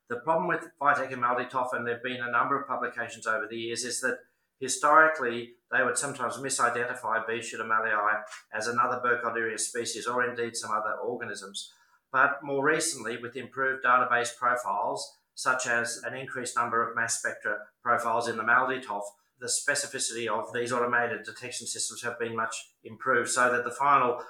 The 0.08 0.18
problem 0.18 0.48
with 0.48 0.68
Vitek 0.80 1.12
and 1.12 1.22
MALDI-TOF, 1.22 1.74
and 1.74 1.86
there 1.86 1.96
have 1.96 2.04
been 2.04 2.22
a 2.22 2.32
number 2.32 2.60
of 2.60 2.68
publications 2.68 3.26
over 3.26 3.48
the 3.50 3.58
years, 3.58 3.84
is 3.84 4.02
that 4.02 4.20
historically 4.60 5.54
they 5.72 5.84
would 5.84 5.98
sometimes 5.98 6.38
misidentify 6.38 7.26
B. 7.28 7.40
pseudomallei 7.40 8.22
as 8.54 8.68
another 8.68 9.02
Burkholderia 9.04 9.60
species 9.60 10.06
or 10.06 10.24
indeed 10.24 10.56
some 10.56 10.72
other 10.72 10.96
organisms. 11.04 11.72
But 12.12 12.44
more 12.44 12.64
recently, 12.64 13.18
with 13.18 13.36
improved 13.36 13.84
database 13.84 14.38
profiles, 14.38 15.18
such 15.34 15.68
as 15.68 16.02
an 16.06 16.16
increased 16.16 16.56
number 16.56 16.88
of 16.88 16.96
mass 16.96 17.20
spectra 17.20 17.58
profiles 17.84 18.30
in 18.30 18.38
the 18.38 18.44
MALDI-TOF, 18.44 19.04
the 19.40 19.48
specificity 19.48 20.28
of 20.28 20.54
these 20.54 20.72
automated 20.72 21.24
detection 21.26 21.68
systems 21.68 22.04
have 22.04 22.18
been 22.20 22.36
much 22.36 22.56
improved 22.84 23.30
so 23.30 23.52
that 23.52 23.64
the 23.64 23.72
final 23.72 24.22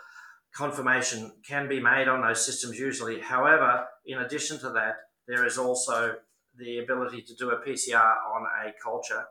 confirmation 0.55 1.33
can 1.45 1.67
be 1.67 1.79
made 1.79 2.07
on 2.07 2.21
those 2.21 2.43
systems 2.43 2.79
usually. 2.79 3.19
However, 3.19 3.85
in 4.05 4.19
addition 4.19 4.57
to 4.59 4.69
that, 4.69 4.95
there 5.27 5.45
is 5.45 5.57
also 5.57 6.15
the 6.57 6.79
ability 6.79 7.21
to 7.21 7.35
do 7.35 7.51
a 7.51 7.57
PCR 7.57 8.15
on 8.33 8.45
a 8.65 8.71
culture, 8.81 9.25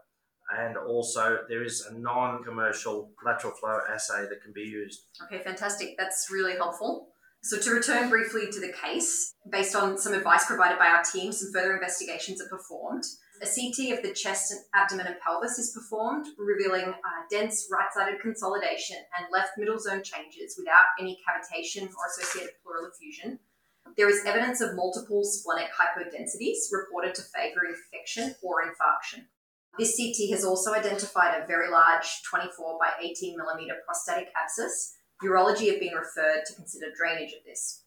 and 0.58 0.76
also 0.76 1.38
there 1.48 1.64
is 1.64 1.86
a 1.90 1.98
non 1.98 2.42
commercial 2.44 3.10
lateral 3.24 3.54
flow 3.54 3.78
assay 3.92 4.26
that 4.28 4.42
can 4.42 4.52
be 4.52 4.62
used. 4.62 5.06
Okay, 5.24 5.42
fantastic. 5.42 5.94
That's 5.98 6.28
really 6.30 6.56
helpful. 6.56 7.08
So, 7.42 7.58
to 7.58 7.70
return 7.72 8.08
briefly 8.08 8.50
to 8.50 8.60
the 8.60 8.72
case, 8.72 9.34
based 9.50 9.76
on 9.76 9.98
some 9.98 10.14
advice 10.14 10.46
provided 10.46 10.78
by 10.78 10.86
our 10.86 11.02
team, 11.02 11.30
some 11.30 11.52
further 11.52 11.74
investigations 11.74 12.40
are 12.40 12.48
performed. 12.48 13.04
A 13.42 13.46
CT 13.46 13.98
of 13.98 14.02
the 14.02 14.14
chest, 14.14 14.54
abdomen, 14.74 15.06
and 15.06 15.16
pelvis 15.20 15.58
is 15.58 15.72
performed, 15.74 16.26
revealing 16.38 16.88
uh, 16.88 17.20
dense 17.30 17.68
right 17.70 17.88
sided 17.92 18.20
consolidation 18.20 18.96
and 19.18 19.26
left 19.30 19.58
middle 19.58 19.78
zone 19.78 20.02
changes 20.02 20.54
without 20.56 20.86
any 20.98 21.18
cavitation 21.20 21.82
or 21.82 22.06
associated 22.08 22.54
pleural 22.62 22.88
effusion. 22.90 23.38
There 23.96 24.08
is 24.08 24.24
evidence 24.24 24.60
of 24.60 24.74
multiple 24.74 25.22
splenic 25.24 25.70
hypodensities 25.70 26.72
reported 26.72 27.14
to 27.14 27.22
favour 27.22 27.60
infection 27.68 28.34
or 28.42 28.62
infarction. 28.62 29.26
This 29.78 29.96
CT 29.96 30.30
has 30.32 30.44
also 30.44 30.72
identified 30.72 31.40
a 31.40 31.46
very 31.46 31.70
large 31.70 32.22
24 32.28 32.78
by 32.78 32.90
18 33.00 33.36
millimeter 33.36 33.74
prostatic 33.86 34.28
abscess. 34.40 34.96
Urology 35.22 35.70
have 35.70 35.80
been 35.80 35.94
referred 35.94 36.44
to 36.46 36.54
consider 36.54 36.86
drainage 36.96 37.32
of 37.32 37.44
this. 37.44 37.82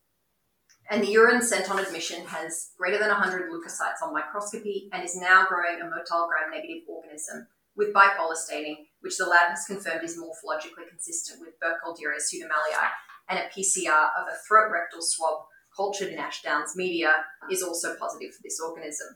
And 0.90 1.04
the 1.04 1.12
urine 1.12 1.42
sent 1.42 1.70
on 1.70 1.80
admission 1.80 2.26
has 2.28 2.72
greater 2.78 2.98
than 2.98 3.10
100 3.10 3.52
leukocytes 3.52 4.02
on 4.02 4.14
microscopy 4.14 4.90
and 4.94 5.04
is 5.04 5.18
now 5.18 5.46
growing 5.46 5.82
a 5.82 5.86
motile 5.86 6.28
gram 6.30 6.52
negative 6.52 6.84
organism 6.88 7.48
with 7.76 7.94
bipolar 7.94 8.36
staining, 8.36 8.88
which 9.02 9.18
the 9.18 9.26
lab 9.26 9.50
has 9.50 9.66
confirmed 9.66 10.04
is 10.04 10.18
morphologically 10.18 10.88
consistent 10.90 11.42
with 11.42 11.60
Burkholderia 11.60 12.18
pseudomallei, 12.18 12.90
and 13.30 13.40
a 13.40 13.50
PCR 13.50 14.10
of 14.18 14.28
a 14.28 14.38
throat 14.48 14.72
rectal 14.72 15.02
swab 15.02 15.44
cultured 15.78 16.10
in 16.10 16.20
Ashdown's 16.20 16.76
media 16.76 17.24
is 17.50 17.62
also 17.62 17.96
positive 17.96 18.34
for 18.34 18.42
this 18.44 18.60
organism. 18.60 19.08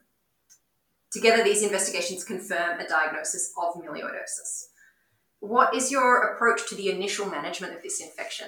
Together, 1.11 1.43
these 1.43 1.63
investigations 1.63 2.23
confirm 2.23 2.79
a 2.79 2.87
diagnosis 2.87 3.51
of 3.61 3.81
melioidosis. 3.81 4.67
What 5.41 5.75
is 5.75 5.91
your 5.91 6.33
approach 6.33 6.69
to 6.69 6.75
the 6.75 6.89
initial 6.89 7.25
management 7.25 7.75
of 7.75 7.81
this 7.81 7.99
infection? 7.99 8.47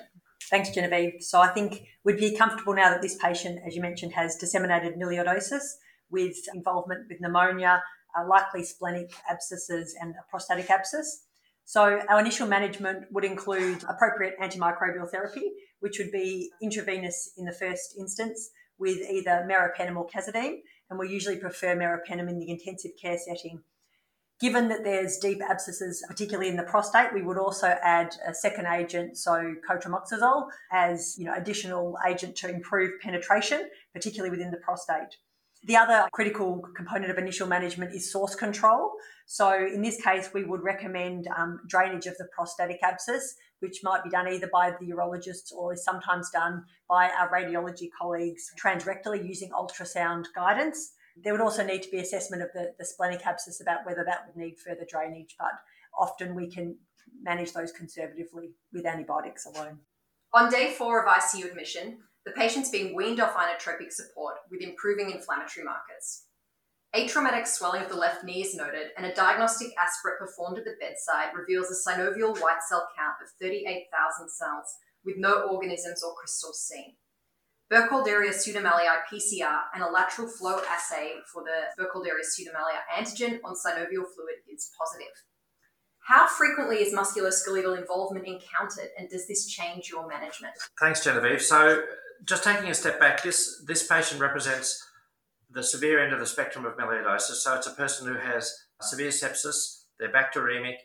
Thanks, 0.50 0.70
Genevieve. 0.70 1.16
So 1.22 1.42
I 1.42 1.48
think 1.48 1.84
we'd 2.06 2.18
be 2.18 2.36
comfortable 2.36 2.76
now 2.76 2.92
that 2.92 3.02
this 3.02 3.16
patient, 3.16 3.60
as 3.66 3.76
you 3.76 3.82
mentioned, 3.82 4.14
has 4.14 4.36
disseminated 4.36 4.96
melioidosis 4.96 5.64
with 6.12 6.38
involvement 6.54 7.08
with 7.10 7.20
pneumonia, 7.20 7.82
uh, 8.16 8.28
likely 8.28 8.64
splenic 8.64 9.12
abscesses, 9.30 9.96
and 10.00 10.14
a 10.14 10.30
prostatic 10.30 10.70
abscess. 10.70 11.26
So 11.66 12.00
our 12.08 12.20
initial 12.20 12.48
management 12.48 13.06
would 13.12 13.26
include 13.26 13.84
appropriate 13.90 14.40
antimicrobial 14.40 15.10
therapy, 15.10 15.54
which 15.84 16.00
would 16.00 16.12
be 16.14 16.50
intravenous 16.62 17.34
in 17.38 17.44
the 17.44 17.52
first 17.52 17.96
instance 18.00 18.50
with 18.80 19.00
either 19.10 19.46
meropenem 19.46 19.98
or 19.98 20.08
ceftazidime, 20.08 20.60
and 20.90 20.98
we 20.98 21.10
usually 21.10 21.36
prefer 21.36 21.76
meropenem 21.76 22.30
in 22.30 22.40
the 22.40 22.50
intensive 22.50 22.92
care 23.00 23.18
setting. 23.18 23.62
Given 24.40 24.70
that 24.70 24.86
there's 24.86 25.18
deep 25.18 25.42
abscesses, 25.42 26.02
particularly 26.08 26.50
in 26.50 26.56
the 26.56 26.64
prostate, 26.64 27.14
we 27.14 27.22
would 27.22 27.38
also 27.38 27.68
add 27.84 28.16
a 28.26 28.34
second 28.34 28.68
agent, 28.68 29.18
so 29.18 29.56
cotrimoxazole, 29.70 30.48
as 30.72 31.16
you 31.18 31.26
know, 31.26 31.34
additional 31.36 31.98
agent 32.08 32.38
to 32.38 32.50
improve 32.50 33.02
penetration, 33.02 33.70
particularly 33.94 34.32
within 34.32 34.52
the 34.52 34.58
prostate. 34.58 35.18
The 35.66 35.78
other 35.78 36.10
critical 36.12 36.62
component 36.76 37.10
of 37.10 37.18
initial 37.18 37.48
management 37.48 37.96
is 37.96 38.12
source 38.12 38.36
control. 38.36 38.92
So, 39.26 39.54
in 39.54 39.82
this 39.82 40.02
case, 40.02 40.30
we 40.34 40.44
would 40.44 40.62
recommend 40.62 41.28
um, 41.38 41.62
drainage 41.68 42.06
of 42.06 42.18
the 42.18 42.28
prostatic 42.36 42.80
abscess, 42.84 43.36
which 43.62 43.80
might 43.82 44.04
be 44.04 44.10
done 44.10 44.28
either 44.28 44.50
by 44.52 44.72
the 44.72 44.86
urologists 44.88 45.54
or 45.56 45.74
is 45.74 45.84
sometimes 45.84 46.30
done 46.32 46.66
by 46.90 47.10
our 47.18 47.32
radiology 47.32 47.88
colleagues 47.98 48.52
transrectally 48.62 49.26
using 49.26 49.52
ultrasound 49.52 50.26
guidance. 50.36 50.92
There 51.16 51.32
would 51.32 51.42
also 51.42 51.66
need 51.66 51.84
to 51.84 51.90
be 51.90 52.00
assessment 52.00 52.42
of 52.44 52.50
the, 52.54 52.74
the 52.78 52.86
splenic 52.86 53.26
abscess 53.26 53.62
about 53.62 53.86
whether 53.86 54.04
that 54.04 54.26
would 54.28 54.36
need 54.36 54.60
further 54.60 54.86
drainage, 54.90 55.36
but 55.40 55.52
often 55.98 56.36
we 56.36 56.50
can 56.50 56.76
manage 57.22 57.54
those 57.54 57.72
conservatively 57.72 58.52
with 58.74 58.86
antibiotics 58.86 59.46
alone. 59.46 59.80
On 60.34 60.50
day 60.50 60.74
four 60.74 61.02
of 61.02 61.08
ICU 61.08 61.46
admission, 61.46 62.00
the 62.26 62.32
patient's 62.32 62.70
being 62.70 62.96
weaned 62.96 63.20
off 63.20 63.36
inotropic 63.36 63.92
support 63.92 64.36
with 64.50 64.62
improving 64.62 65.12
inflammatory 65.12 65.66
markers. 65.66 66.24
Atraumatic 66.96 67.48
swelling 67.48 67.82
of 67.82 67.90
the 67.90 67.96
left 67.96 68.24
knee 68.24 68.44
is 68.44 68.56
noted, 68.56 68.92
and 68.96 69.06
a 69.06 69.16
diagnostic 69.16 69.70
aspirate 69.82 70.20
performed 70.20 70.60
at 70.60 70.64
the 70.64 70.76
bedside 70.80 71.36
reveals 71.36 71.72
a 71.72 71.90
synovial 71.90 72.40
white 72.40 72.62
cell 72.70 72.88
count 72.96 73.16
of 73.22 73.30
38,000 73.42 74.30
cells 74.30 74.78
with 75.04 75.16
no 75.18 75.50
organisms 75.50 76.04
or 76.04 76.14
crystals 76.14 76.62
seen. 76.62 76.94
Burkholderia 77.72 78.30
pseudomallei 78.30 78.86
PCR 79.12 79.62
and 79.74 79.84
a 79.84 79.90
lateral 79.90 80.28
flow 80.28 80.62
assay 80.70 81.14
for 81.32 81.44
the 81.44 81.84
Burkholderia 81.84 82.22
pseudomallei 82.22 82.78
antigen 82.96 83.40
on 83.44 83.56
synovial 83.56 84.06
fluid 84.06 84.46
is 84.48 84.70
positive. 84.80 85.14
How 86.08 86.28
frequently 86.28 86.78
is 86.78 86.94
musculoskeletal 86.94 87.78
involvement 87.78 88.28
encountered, 88.28 88.90
and 89.00 89.10
does 89.10 89.28
this 89.28 89.48
change 89.48 89.90
your 89.90 90.08
management? 90.08 90.54
Thanks, 90.80 91.04
Genevieve. 91.04 91.42
So, 91.42 91.82
just 92.26 92.44
taking 92.44 92.70
a 92.70 92.74
step 92.74 93.00
back, 93.00 93.24
this 93.24 93.64
this 93.66 93.88
patient 93.88 94.22
represents 94.22 94.86
the 95.50 95.64
severe 95.64 96.04
end 96.04 96.14
of 96.14 96.20
the 96.20 96.26
spectrum 96.26 96.66
of 96.66 96.78
melioidosis. 96.78 97.36
So 97.36 97.56
it's 97.56 97.68
a 97.68 97.72
person 97.72 98.08
who 98.08 98.20
has 98.20 98.54
severe 98.82 99.10
sepsis, 99.10 99.84
they're 100.00 100.12
bacteremic, 100.12 100.78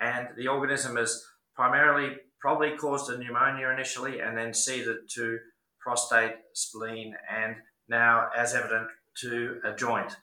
and 0.00 0.28
the 0.36 0.48
organism 0.48 0.96
has 0.96 1.24
primarily 1.54 2.16
probably 2.40 2.76
caused 2.76 3.10
a 3.10 3.18
pneumonia 3.18 3.68
initially 3.70 4.20
and 4.20 4.36
then 4.36 4.52
seeded 4.52 4.96
to 5.14 5.38
prostate, 5.80 6.34
spleen, 6.52 7.14
and 7.30 7.56
now, 7.88 8.28
as 8.36 8.54
evident, 8.54 8.88
to 9.20 9.60
a 9.64 9.74
joint. 9.74 10.16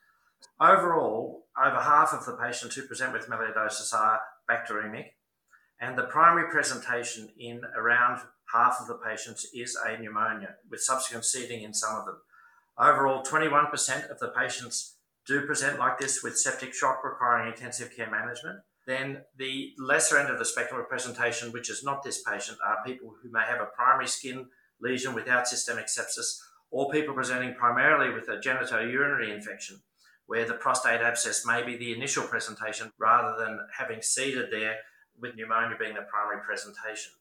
Overall, 0.60 1.46
over 1.58 1.80
half 1.80 2.13
of 2.13 2.25
the 2.25 2.34
patients 2.34 2.75
who 2.75 2.84
present 2.84 3.13
with 3.13 3.27
melioidosis 3.27 3.94
are 3.94 4.20
bacteremic, 4.50 5.15
and 5.80 5.98
the 5.98 6.03
primary 6.03 6.50
presentation 6.51 7.30
in 7.38 7.62
around 7.77 8.22
half 8.54 8.78
of 8.80 8.88
the 8.88 8.96
patients 8.96 9.48
is 9.54 9.76
a 9.76 9.98
pneumonia, 9.98 10.56
with 10.70 10.82
subsequent 10.82 11.26
seeding 11.26 11.64
in 11.64 11.74
some 11.74 11.96
of 11.96 12.06
them. 12.06 12.22
Overall, 12.78 13.24
21% 13.24 14.10
of 14.10 14.20
the 14.20 14.30
patients 14.30 14.96
do 15.26 15.46
present 15.46 15.80
like 15.80 15.98
this 16.00 16.22
with 16.24 16.38
septic 16.38 16.74
shock 16.74 17.04
requiring 17.04 17.52
intensive 17.52 17.96
care 17.96 18.10
management. 18.10 18.60
Then 18.86 19.22
the 19.38 19.72
lesser 19.78 20.18
end 20.18 20.30
of 20.30 20.40
the 20.40 20.46
spectrum 20.46 20.80
of 20.80 20.90
presentation, 20.90 21.52
which 21.52 21.70
is 21.70 21.84
not 21.84 22.04
this 22.04 22.22
patient, 22.22 22.58
are 22.66 22.84
people 22.86 23.14
who 23.22 23.32
may 23.32 23.44
have 23.48 23.62
a 23.62 23.70
primary 23.76 24.08
skin 24.08 24.48
lesion 24.82 25.14
without 25.14 25.48
systemic 25.48 25.86
sepsis, 25.86 26.40
or 26.70 26.92
people 26.92 27.14
presenting 27.14 27.54
primarily 27.54 28.14
with 28.14 28.28
a 28.28 28.38
genitourinary 28.38 29.34
infection, 29.34 29.82
where 30.26 30.46
the 30.46 30.54
prostate 30.54 31.02
abscess 31.02 31.46
may 31.46 31.64
be 31.64 31.78
the 31.78 31.94
initial 31.94 32.24
presentation 32.24 32.92
rather 32.98 33.38
than 33.40 33.60
having 33.78 34.02
seeded 34.02 34.52
there 34.52 34.76
with 35.20 35.36
pneumonia 35.36 35.78
being 35.80 35.94
the 35.94 36.02
primary 36.02 36.44
presentation. 36.44 37.14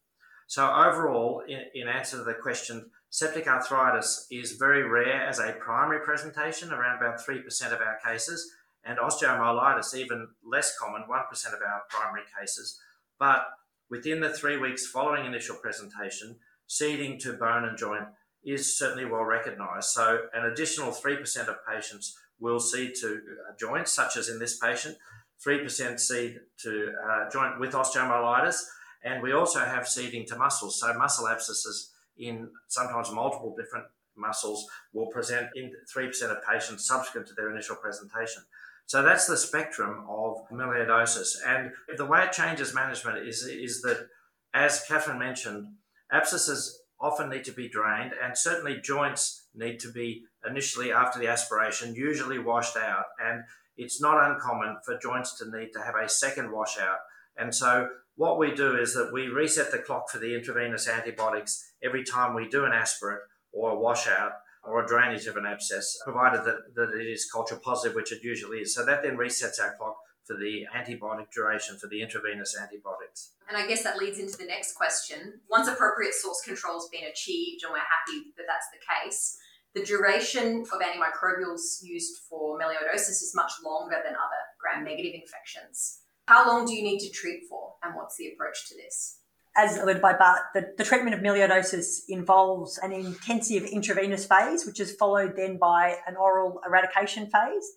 So, 0.53 0.67
overall, 0.71 1.43
in, 1.49 1.61
in 1.75 1.89
answer 1.89 2.19
to 2.19 2.25
the 2.25 2.35
question, 2.35 2.91
septic 3.09 3.47
arthritis 3.47 4.27
is 4.31 4.59
very 4.59 4.83
rare 4.83 5.27
as 5.27 5.39
a 5.39 5.57
primary 5.59 6.01
presentation, 6.05 6.75
around 6.75 6.99
about 6.99 7.27
3% 7.27 7.73
of 7.73 7.81
our 7.81 7.97
cases, 8.05 8.53
and 8.85 8.99
osteomyelitis, 8.99 9.95
even 9.95 10.29
less 10.45 10.77
common, 10.79 11.05
1% 11.09 11.47
of 11.47 11.61
our 11.63 11.81
primary 11.89 12.25
cases. 12.39 12.79
But 13.19 13.47
within 13.89 14.21
the 14.21 14.29
three 14.29 14.59
weeks 14.59 14.87
following 14.87 15.25
initial 15.25 15.57
presentation, 15.57 16.37
seeding 16.67 17.19
to 17.21 17.33
bone 17.33 17.65
and 17.65 17.79
joint 17.79 18.05
is 18.45 18.77
certainly 18.77 19.07
well 19.07 19.25
recognised. 19.25 19.89
So, 19.89 20.27
an 20.35 20.45
additional 20.45 20.93
3% 20.93 21.49
of 21.49 21.57
patients 21.67 22.15
will 22.39 22.61
seed 22.61 22.93
to 23.01 23.09
uh, 23.09 23.57
joints, 23.59 23.95
such 23.95 24.19
as 24.19 24.29
in 24.29 24.39
this 24.39 24.59
patient, 24.59 24.99
3% 25.47 25.99
seed 25.99 26.41
to 26.65 26.93
uh, 27.09 27.31
joint 27.31 27.59
with 27.59 27.73
osteomyelitis 27.73 28.61
and 29.05 29.23
we 29.23 29.33
also 29.33 29.61
have 29.61 29.89
seeding 29.89 30.27
to 30.27 30.37
muscles. 30.37 30.81
So 30.81 30.93
muscle 30.95 31.29
abscesses 31.29 31.91
in 32.19 32.51
sometimes 32.69 33.11
multiple 33.11 33.55
different 33.57 33.87
muscles 34.17 34.67
will 34.93 35.07
present 35.07 35.49
in 35.55 35.73
3% 35.95 36.23
of 36.31 36.47
patients 36.47 36.87
subsequent 36.87 37.27
to 37.29 37.35
their 37.35 37.51
initial 37.51 37.77
presentation. 37.77 38.43
So 38.87 39.03
that's 39.03 39.27
the 39.27 39.37
spectrum 39.37 40.05
of 40.09 40.37
melioidosis. 40.51 41.37
And 41.47 41.71
the 41.97 42.05
way 42.05 42.25
it 42.25 42.33
changes 42.33 42.75
management 42.75 43.27
is, 43.27 43.43
is 43.45 43.81
that, 43.83 44.09
as 44.53 44.85
Catherine 44.87 45.19
mentioned, 45.19 45.69
abscesses 46.13 46.83
often 47.01 47.31
need 47.31 47.45
to 47.45 47.53
be 47.53 47.69
drained, 47.69 48.13
and 48.23 48.37
certainly 48.37 48.81
joints 48.81 49.47
need 49.55 49.81
to 49.81 49.91
be 49.91 50.25
initially 50.49 50.93
after 50.93 51.19
the 51.19 51.27
aspiration, 51.27 51.95
usually 51.95 52.39
washed 52.39 52.77
out. 52.77 53.07
And 53.25 53.43
it's 53.77 54.01
not 54.01 54.31
uncommon 54.31 54.77
for 54.85 54.99
joints 54.99 55.39
to 55.39 55.51
need 55.51 55.73
to 55.73 55.83
have 55.83 55.95
a 55.97 56.09
second 56.09 56.53
washout. 56.53 56.99
And 57.37 57.55
so 57.55 57.89
what 58.17 58.39
we 58.39 58.55
do 58.55 58.77
is 58.77 58.95
that 58.95 59.11
we 59.13 59.29
reset 59.29 59.71
the 59.71 59.79
clock 59.79 60.11
for 60.11 60.19
the 60.19 60.35
intravenous 60.35 60.89
antibiotics 60.89 61.73
every 61.83 62.05
time 62.05 62.35
we 62.35 62.49
do 62.49 62.65
an 62.65 62.73
aspirate 62.73 63.21
or 63.53 63.71
a 63.71 63.79
washout 63.79 64.33
or 64.65 64.85
a 64.85 64.87
drainage 64.87 65.27
of 65.27 65.37
an 65.37 65.47
abscess, 65.47 65.99
provided 66.05 66.45
that, 66.45 66.75
that 66.77 66.95
it 66.95 67.07
is 67.07 67.29
culture 67.31 67.57
positive, 67.57 67.97
which 67.97 68.13
it 68.13 68.23
usually 68.23 68.59
is. 68.59 68.75
So 68.75 68.85
that 68.85 69.03
then 69.03 69.17
resets 69.17 69.61
our 69.61 69.75
clock 69.77 69.97
for 70.25 70.37
the 70.37 70.67
antibiotic 70.75 71.33
duration 71.33 71.77
for 71.79 71.89
the 71.89 72.01
intravenous 72.01 72.57
antibiotics. 72.57 73.33
And 73.49 73.57
I 73.57 73.67
guess 73.67 73.83
that 73.83 73.99
leads 73.99 74.21
into 74.21 74.39
the 74.39 74.45
next 74.45 74.75
question. 74.75 75.41
Once 75.51 75.67
appropriate 75.67 76.15
source 76.15 76.41
control 76.43 76.75
has 76.75 76.89
been 76.93 77.11
achieved 77.11 77.65
and 77.65 77.73
we're 77.73 77.79
happy 77.79 78.31
that 78.37 78.45
that's 78.47 78.71
the 78.71 78.79
case, 78.87 79.37
the 79.75 79.85
duration 79.85 80.65
of 80.73 80.81
antimicrobials 80.81 81.83
used 81.83 82.19
for 82.29 82.59
melioidosis 82.59 83.23
is 83.23 83.33
much 83.35 83.53
longer 83.65 83.97
than 84.05 84.15
other 84.15 84.43
gram 84.61 84.85
negative 84.85 85.15
infections. 85.15 86.01
How 86.29 86.47
long 86.47 86.67
do 86.67 86.75
you 86.75 86.83
need 86.83 87.01
to 87.01 87.11
treat 87.11 87.43
for, 87.49 87.72
and 87.83 87.95
what's 87.95 88.17
the 88.17 88.29
approach 88.29 88.69
to 88.69 88.75
this? 88.77 89.19
As 89.55 89.77
alluded 89.77 90.01
by 90.01 90.15
Bart, 90.15 90.41
the, 90.55 90.73
the 90.79 90.85
treatment 90.85 91.15
of 91.15 91.21
melioidosis 91.21 92.01
involves 92.09 92.79
an 92.79 92.93
intensive 92.93 93.65
intravenous 93.65 94.25
phase, 94.25 94.65
which 94.65 94.81
is 94.81 94.95
followed 94.95 95.35
then 95.37 95.59
by 95.59 95.97
an 96.07 96.17
oral 96.17 96.61
eradication 96.67 97.27
phase. 97.27 97.73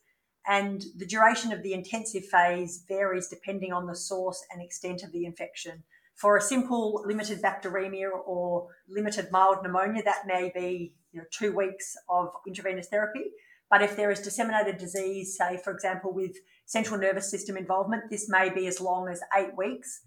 And 0.48 0.84
the 0.96 1.06
duration 1.06 1.52
of 1.52 1.64
the 1.64 1.74
intensive 1.74 2.26
phase 2.26 2.84
varies 2.88 3.28
depending 3.28 3.74
on 3.74 3.88
the 3.88 3.96
source 3.96 4.42
and 4.52 4.62
extent 4.62 5.04
of 5.04 5.12
the 5.12 5.26
infection. 5.26 5.84
For 6.16 6.38
a 6.38 6.42
simple 6.42 7.04
limited 7.06 7.42
bacteremia 7.42 8.10
or 8.26 8.70
limited 8.88 9.32
mild 9.32 9.58
pneumonia, 9.64 10.04
that 10.04 10.26
may 10.26 10.52
be 10.56 10.94
you 11.12 11.20
know, 11.20 11.26
two 11.30 11.54
weeks 11.54 11.96
of 12.10 12.30
intravenous 12.48 12.88
therapy. 12.88 13.32
But 13.70 13.82
if 13.82 13.98
there 13.98 14.12
is 14.12 14.22
disseminated 14.22 14.78
disease, 14.78 15.36
say, 15.38 15.58
for 15.62 15.74
example, 15.74 16.14
with 16.14 16.38
central 16.66 17.00
nervous 17.00 17.30
system 17.30 17.58
involvement, 17.58 18.04
this 18.10 18.30
may 18.30 18.50
be 18.50 18.68
as 18.68 18.82
long 18.82 19.08
as 19.08 19.22
eight 19.38 19.56
weeks. 19.58 20.02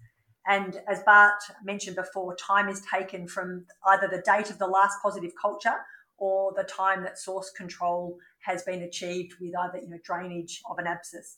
And 0.47 0.81
as 0.87 1.01
Bart 1.03 1.41
mentioned 1.63 1.95
before, 1.95 2.35
time 2.35 2.69
is 2.69 2.81
taken 2.91 3.27
from 3.27 3.65
either 3.87 4.07
the 4.07 4.23
date 4.25 4.49
of 4.49 4.57
the 4.57 4.67
last 4.67 4.97
positive 5.01 5.31
culture 5.39 5.75
or 6.17 6.53
the 6.55 6.63
time 6.63 7.03
that 7.03 7.17
source 7.17 7.51
control 7.51 8.17
has 8.45 8.63
been 8.63 8.81
achieved 8.81 9.35
with 9.39 9.53
either 9.55 9.79
you 9.79 9.89
know, 9.89 9.97
drainage 10.03 10.61
of 10.69 10.77
an 10.77 10.87
abscess. 10.87 11.37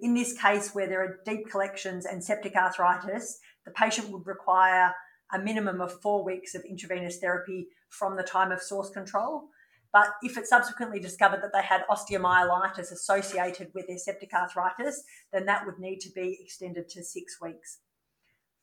In 0.00 0.14
this 0.14 0.40
case, 0.40 0.74
where 0.74 0.86
there 0.86 1.02
are 1.02 1.20
deep 1.24 1.50
collections 1.50 2.06
and 2.06 2.22
septic 2.22 2.56
arthritis, 2.56 3.38
the 3.64 3.70
patient 3.70 4.10
would 4.10 4.26
require 4.26 4.94
a 5.32 5.38
minimum 5.38 5.80
of 5.80 6.00
four 6.00 6.24
weeks 6.24 6.54
of 6.54 6.64
intravenous 6.64 7.18
therapy 7.18 7.68
from 7.88 8.16
the 8.16 8.22
time 8.22 8.52
of 8.52 8.60
source 8.60 8.90
control. 8.90 9.48
But 9.92 10.14
if 10.22 10.38
it's 10.38 10.48
subsequently 10.48 11.00
discovered 11.00 11.42
that 11.42 11.52
they 11.52 11.62
had 11.62 11.84
osteomyelitis 11.90 12.92
associated 12.92 13.72
with 13.74 13.86
their 13.86 13.98
septic 13.98 14.32
arthritis, 14.32 15.04
then 15.32 15.44
that 15.46 15.66
would 15.66 15.78
need 15.78 16.00
to 16.00 16.10
be 16.10 16.38
extended 16.40 16.88
to 16.90 17.04
six 17.04 17.40
weeks. 17.40 17.80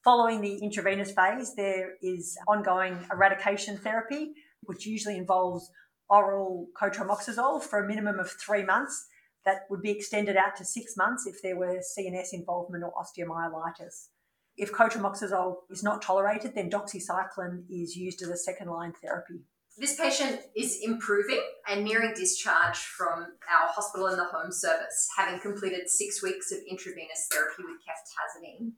Following 0.03 0.41
the 0.41 0.57
intravenous 0.63 1.11
phase, 1.11 1.53
there 1.55 1.95
is 2.01 2.37
ongoing 2.47 3.05
eradication 3.11 3.77
therapy, 3.77 4.33
which 4.63 4.87
usually 4.87 5.17
involves 5.17 5.69
oral 6.09 6.67
cotrimoxazole 6.81 7.61
for 7.61 7.83
a 7.83 7.87
minimum 7.87 8.17
of 8.19 8.31
three 8.31 8.63
months. 8.63 9.05
That 9.45 9.61
would 9.69 9.81
be 9.81 9.91
extended 9.91 10.35
out 10.35 10.55
to 10.57 10.65
six 10.65 10.97
months 10.97 11.27
if 11.27 11.41
there 11.41 11.57
were 11.57 11.81
CNS 11.97 12.33
involvement 12.33 12.83
or 12.83 12.93
osteomyelitis. 12.93 14.07
If 14.57 14.71
cotrimoxazole 14.71 15.57
is 15.69 15.83
not 15.83 16.01
tolerated, 16.01 16.55
then 16.55 16.69
doxycycline 16.69 17.63
is 17.69 17.95
used 17.95 18.21
as 18.21 18.29
a 18.29 18.37
second 18.37 18.69
line 18.69 18.93
therapy. 19.01 19.41
This 19.79 19.95
patient 19.95 20.41
is 20.57 20.79
improving 20.81 21.41
and 21.69 21.85
nearing 21.85 22.13
discharge 22.13 22.77
from 22.77 23.19
our 23.47 23.69
hospital 23.69 24.07
and 24.07 24.19
the 24.19 24.25
home 24.25 24.51
service, 24.51 25.07
having 25.17 25.39
completed 25.39 25.89
six 25.89 26.21
weeks 26.21 26.51
of 26.51 26.57
intravenous 26.69 27.29
therapy 27.31 27.63
with 27.63 27.79
ceftazidime. 27.87 28.73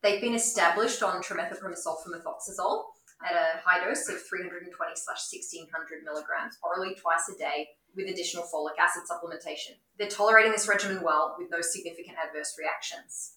They've 0.00 0.20
been 0.20 0.36
established 0.36 1.02
on 1.02 1.22
trimethoprim 1.22 1.74
sulfamethoxazole 1.74 2.84
at 3.26 3.34
a 3.34 3.58
high 3.64 3.84
dose 3.84 4.08
of 4.08 4.22
320 4.22 4.70
1600 4.70 6.04
milligrams 6.04 6.56
orally 6.62 6.94
twice 6.94 7.28
a 7.34 7.36
day 7.36 7.66
with 7.96 8.08
additional 8.08 8.44
folic 8.44 8.78
acid 8.78 9.02
supplementation. 9.10 9.74
They're 9.98 10.08
tolerating 10.08 10.52
this 10.52 10.68
regimen 10.68 11.02
well 11.02 11.34
with 11.36 11.48
no 11.50 11.60
significant 11.62 12.16
adverse 12.16 12.54
reactions. 12.56 13.32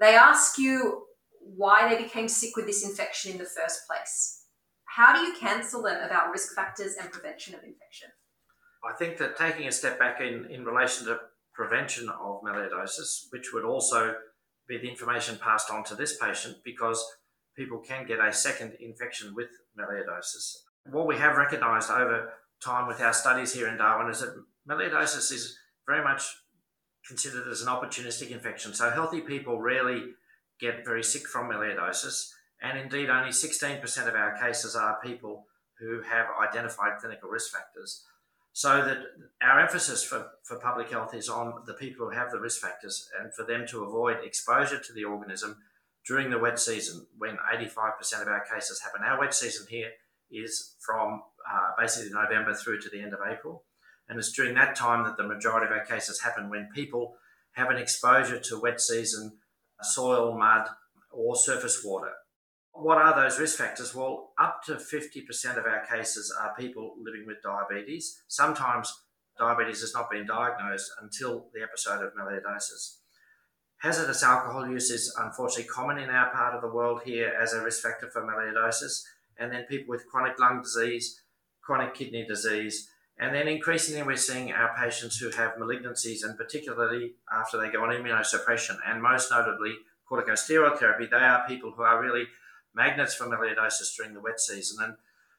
They 0.00 0.16
ask 0.16 0.58
you 0.58 1.04
why 1.38 1.88
they 1.88 2.02
became 2.02 2.26
sick 2.26 2.56
with 2.56 2.66
this 2.66 2.84
infection 2.84 3.30
in 3.30 3.38
the 3.38 3.44
first 3.44 3.86
place. 3.86 4.45
How 4.86 5.14
do 5.14 5.20
you 5.20 5.34
counsel 5.38 5.82
them 5.82 6.02
about 6.02 6.30
risk 6.30 6.54
factors 6.54 6.94
and 7.00 7.10
prevention 7.10 7.54
of 7.54 7.60
infection? 7.64 8.08
I 8.84 8.96
think 8.96 9.18
that 9.18 9.36
taking 9.36 9.66
a 9.66 9.72
step 9.72 9.98
back 9.98 10.20
in, 10.20 10.46
in 10.50 10.64
relation 10.64 11.06
to 11.06 11.18
prevention 11.54 12.08
of 12.08 12.42
melioidosis, 12.42 13.26
which 13.30 13.52
would 13.52 13.64
also 13.64 14.14
be 14.68 14.78
the 14.78 14.88
information 14.88 15.38
passed 15.42 15.70
on 15.70 15.84
to 15.84 15.94
this 15.94 16.16
patient 16.18 16.56
because 16.64 17.04
people 17.56 17.78
can 17.78 18.06
get 18.06 18.20
a 18.20 18.32
second 18.32 18.74
infection 18.80 19.34
with 19.34 19.48
melioidosis. 19.78 20.56
What 20.90 21.06
we 21.06 21.16
have 21.16 21.36
recognised 21.36 21.90
over 21.90 22.32
time 22.62 22.86
with 22.86 23.00
our 23.00 23.12
studies 23.12 23.52
here 23.52 23.68
in 23.68 23.78
Darwin 23.78 24.10
is 24.10 24.20
that 24.20 24.34
melioidosis 24.68 25.32
is 25.32 25.56
very 25.86 26.02
much 26.02 26.22
considered 27.06 27.48
as 27.48 27.62
an 27.62 27.68
opportunistic 27.68 28.30
infection. 28.30 28.74
So 28.74 28.90
healthy 28.90 29.20
people 29.20 29.60
rarely 29.60 30.02
get 30.60 30.84
very 30.84 31.02
sick 31.02 31.26
from 31.26 31.50
melioidosis, 31.50 32.30
and 32.66 32.78
indeed 32.78 33.10
only 33.10 33.30
16% 33.30 34.08
of 34.08 34.14
our 34.14 34.36
cases 34.38 34.74
are 34.74 35.00
people 35.02 35.46
who 35.78 36.02
have 36.02 36.26
identified 36.48 36.98
clinical 37.00 37.28
risk 37.28 37.52
factors. 37.52 38.04
So 38.52 38.84
that 38.84 38.98
our 39.42 39.60
emphasis 39.60 40.02
for, 40.02 40.30
for 40.44 40.58
public 40.58 40.90
health 40.90 41.14
is 41.14 41.28
on 41.28 41.62
the 41.66 41.74
people 41.74 42.06
who 42.06 42.16
have 42.16 42.30
the 42.30 42.40
risk 42.40 42.60
factors 42.60 43.08
and 43.20 43.32
for 43.34 43.44
them 43.44 43.66
to 43.68 43.84
avoid 43.84 44.24
exposure 44.24 44.78
to 44.78 44.92
the 44.94 45.04
organism 45.04 45.58
during 46.06 46.30
the 46.30 46.38
wet 46.38 46.58
season 46.58 47.06
when 47.18 47.36
85% 47.54 48.22
of 48.22 48.28
our 48.28 48.44
cases 48.52 48.80
happen. 48.80 49.02
Our 49.04 49.20
wet 49.20 49.34
season 49.34 49.66
here 49.68 49.90
is 50.30 50.76
from 50.84 51.22
uh, 51.50 51.72
basically 51.78 52.10
November 52.10 52.54
through 52.54 52.80
to 52.80 52.88
the 52.88 53.02
end 53.02 53.12
of 53.12 53.20
April. 53.30 53.64
And 54.08 54.18
it's 54.18 54.32
during 54.32 54.54
that 54.54 54.74
time 54.74 55.04
that 55.04 55.16
the 55.16 55.26
majority 55.26 55.66
of 55.66 55.72
our 55.72 55.84
cases 55.84 56.22
happen 56.22 56.48
when 56.48 56.70
people 56.74 57.16
have 57.52 57.70
an 57.70 57.76
exposure 57.76 58.38
to 58.38 58.60
wet 58.60 58.80
season 58.80 59.38
soil, 59.82 60.36
mud, 60.36 60.68
or 61.10 61.36
surface 61.36 61.82
water. 61.84 62.12
What 62.78 62.98
are 62.98 63.14
those 63.14 63.40
risk 63.40 63.56
factors? 63.58 63.94
Well, 63.94 64.32
up 64.38 64.62
to 64.64 64.74
50% 64.74 65.56
of 65.56 65.64
our 65.64 65.86
cases 65.86 66.34
are 66.38 66.54
people 66.54 66.94
living 67.00 67.24
with 67.26 67.42
diabetes. 67.42 68.22
Sometimes 68.28 68.92
diabetes 69.38 69.80
has 69.80 69.94
not 69.94 70.10
been 70.10 70.26
diagnosed 70.26 70.90
until 71.00 71.46
the 71.54 71.62
episode 71.62 72.04
of 72.04 72.12
melioidosis. 72.14 72.98
Hazardous 73.78 74.22
alcohol 74.22 74.68
use 74.68 74.90
is 74.90 75.14
unfortunately 75.18 75.70
common 75.72 75.98
in 75.98 76.10
our 76.10 76.30
part 76.30 76.54
of 76.54 76.60
the 76.60 76.68
world 76.68 77.00
here 77.04 77.32
as 77.40 77.54
a 77.54 77.62
risk 77.62 77.82
factor 77.82 78.10
for 78.10 78.22
melioidosis. 78.22 79.02
And 79.38 79.50
then 79.52 79.64
people 79.64 79.88
with 79.88 80.06
chronic 80.06 80.38
lung 80.38 80.60
disease, 80.62 81.22
chronic 81.62 81.94
kidney 81.94 82.26
disease, 82.26 82.90
and 83.18 83.34
then 83.34 83.48
increasingly 83.48 84.02
we're 84.02 84.16
seeing 84.16 84.52
our 84.52 84.76
patients 84.76 85.16
who 85.16 85.30
have 85.30 85.56
malignancies, 85.56 86.22
and 86.22 86.36
particularly 86.36 87.14
after 87.32 87.58
they 87.58 87.70
go 87.70 87.84
on 87.84 87.88
immunosuppression, 87.88 88.76
and 88.86 89.02
most 89.02 89.30
notably 89.30 89.74
corticosteroid 90.10 90.78
therapy, 90.78 91.06
they 91.10 91.16
are 91.16 91.46
people 91.48 91.72
who 91.74 91.82
are 91.82 92.02
really 92.02 92.26
magnets 92.76 93.14
for 93.14 93.26
melioidosis 93.26 93.96
during 93.96 94.14
the 94.14 94.20
wet 94.20 94.38
season. 94.38 94.84
And 94.84 94.94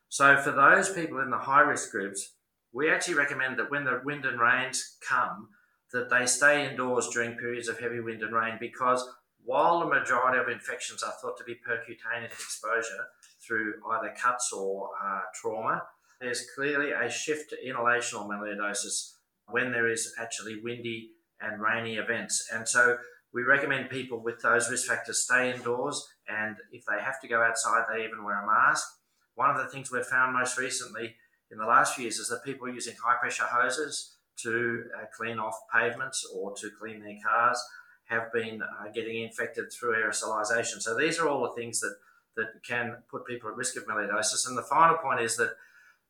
so 0.10 0.38
for 0.38 0.52
those 0.52 0.90
people 0.90 1.20
in 1.20 1.30
the 1.30 1.38
high 1.38 1.62
risk 1.62 1.92
groups, 1.92 2.34
we 2.74 2.90
actually 2.92 3.14
recommend 3.16 3.58
that 3.60 3.72
when 3.72 3.86
the 3.86 4.02
wind 4.04 4.26
and 4.26 4.40
rains 4.40 4.98
come, 5.08 5.50
that 5.94 6.10
they 6.10 6.26
stay 6.26 6.70
indoors 6.70 7.08
during 7.10 7.38
periods 7.38 7.70
of 7.70 7.80
heavy 7.80 8.00
wind 8.00 8.22
and 8.22 8.34
rain 8.34 8.58
because 8.60 9.08
while 9.44 9.80
the 9.80 9.86
majority 9.86 10.38
of 10.38 10.50
infections 10.50 11.02
are 11.02 11.14
thought 11.22 11.38
to 11.38 11.44
be 11.46 11.56
percutaneous 11.56 12.32
exposure 12.32 13.08
through 13.46 13.76
either 13.92 14.14
cuts 14.22 14.52
or 14.52 14.90
uh, 15.02 15.22
trauma, 15.34 15.84
there's 16.20 16.46
clearly 16.56 16.92
a 16.92 17.10
shift 17.10 17.52
to 17.52 17.56
inhalational 17.66 18.28
melioidosis 18.28 19.14
when 19.50 19.72
there 19.72 19.90
is 19.90 20.14
actually 20.20 20.60
windy 20.62 21.12
and 21.40 21.62
rainy 21.62 21.96
events. 21.96 22.50
And 22.52 22.68
so 22.68 22.98
we 23.34 23.44
recommend 23.44 23.90
people 23.90 24.20
with 24.20 24.42
those 24.42 24.70
risk 24.70 24.88
factors 24.88 25.24
stay 25.24 25.54
indoors, 25.54 26.08
and 26.28 26.58
if 26.72 26.84
they 26.86 27.02
have 27.02 27.20
to 27.22 27.28
go 27.28 27.42
outside, 27.42 27.84
they 27.90 28.04
even 28.04 28.24
wear 28.24 28.42
a 28.42 28.46
mask. 28.46 28.88
One 29.36 29.50
of 29.50 29.58
the 29.58 29.68
things 29.68 29.92
we've 29.92 30.06
found 30.06 30.34
most 30.34 30.58
recently 30.58 31.16
in 31.52 31.58
the 31.58 31.66
last 31.66 31.96
few 31.96 32.04
years 32.04 32.18
is 32.18 32.30
that 32.30 32.44
people 32.44 32.68
are 32.68 32.72
using 32.72 32.96
high 33.04 33.18
pressure 33.20 33.44
hoses 33.44 34.18
to 34.38 34.84
uh, 34.96 35.06
clean 35.16 35.40
off 35.40 35.56
pavements 35.74 36.26
or 36.34 36.54
to 36.56 36.70
clean 36.80 37.02
their 37.02 37.18
cars 37.26 37.62
have 38.06 38.32
been 38.32 38.62
uh, 38.62 38.90
getting 38.94 39.24
infected 39.24 39.66
through 39.72 39.96
aerosolization. 39.96 40.82
So 40.82 40.98
these 40.98 41.20
are 41.20 41.28
all 41.28 41.44
the 41.44 41.62
things 41.62 41.80
that, 41.82 41.96
that 42.36 42.48
can 42.66 42.98
put 43.10 43.26
people 43.26 43.50
at 43.50 43.56
risk 43.56 43.76
of 43.76 43.86
melioidosis. 43.86 44.48
And 44.48 44.58
the 44.58 44.64
final 44.64 44.98
point 44.98 45.22
is 45.22 45.36
that 45.38 45.52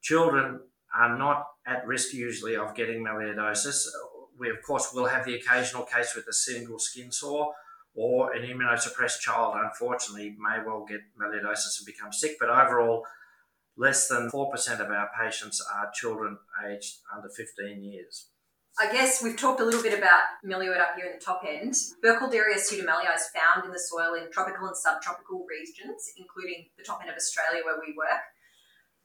children 0.02 0.60
are 0.96 1.18
not 1.18 1.48
at 1.66 1.86
risk 1.88 2.14
usually 2.14 2.56
of 2.56 2.76
getting 2.76 3.04
melioidosis 3.04 3.88
we 4.38 4.50
of 4.50 4.62
course 4.62 4.94
will 4.94 5.06
have 5.06 5.26
the 5.26 5.36
occasional 5.36 5.84
case 5.84 6.16
with 6.16 6.28
a 6.28 6.34
single 6.34 6.80
skin 6.80 7.12
sore 7.12 7.54
or 7.96 8.34
an 8.34 8.44
immunosuppressed 8.44 9.20
child 9.20 9.56
unfortunately 9.58 10.36
may 10.40 10.58
well 10.66 10.86
get 10.88 11.02
melioidosis 11.20 11.80
and 11.80 11.86
become 11.86 12.12
sick 12.12 12.38
but 12.40 12.50
overall 12.50 13.06
less 13.76 14.08
than 14.08 14.30
4% 14.30 14.80
of 14.80 14.90
our 14.90 15.10
patients 15.20 15.64
are 15.74 15.92
children 15.94 16.38
aged 16.68 16.98
under 17.16 17.30
15 17.30 17.84
years 17.84 18.28
I 18.80 18.92
guess 18.92 19.24
we've 19.24 19.36
talked 19.36 19.60
a 19.60 19.66
little 19.66 19.82
bit 19.82 19.98
about 19.98 20.22
melioid 20.46 20.80
up 20.80 20.94
here 20.96 21.08
in 21.08 21.14
the 21.18 21.26
top 21.26 21.42
end. 21.48 21.74
Burkholderia 22.06 22.62
pseudomallei 22.62 23.10
is 23.16 23.26
found 23.34 23.66
in 23.66 23.72
the 23.72 23.80
soil 23.80 24.14
in 24.14 24.32
tropical 24.32 24.68
and 24.68 24.78
subtropical 24.78 25.48
regions, 25.50 26.14
including 26.16 26.70
the 26.78 26.84
top 26.84 27.02
end 27.02 27.10
of 27.10 27.16
Australia 27.16 27.66
where 27.66 27.80
we 27.82 27.96
work. 27.98 28.22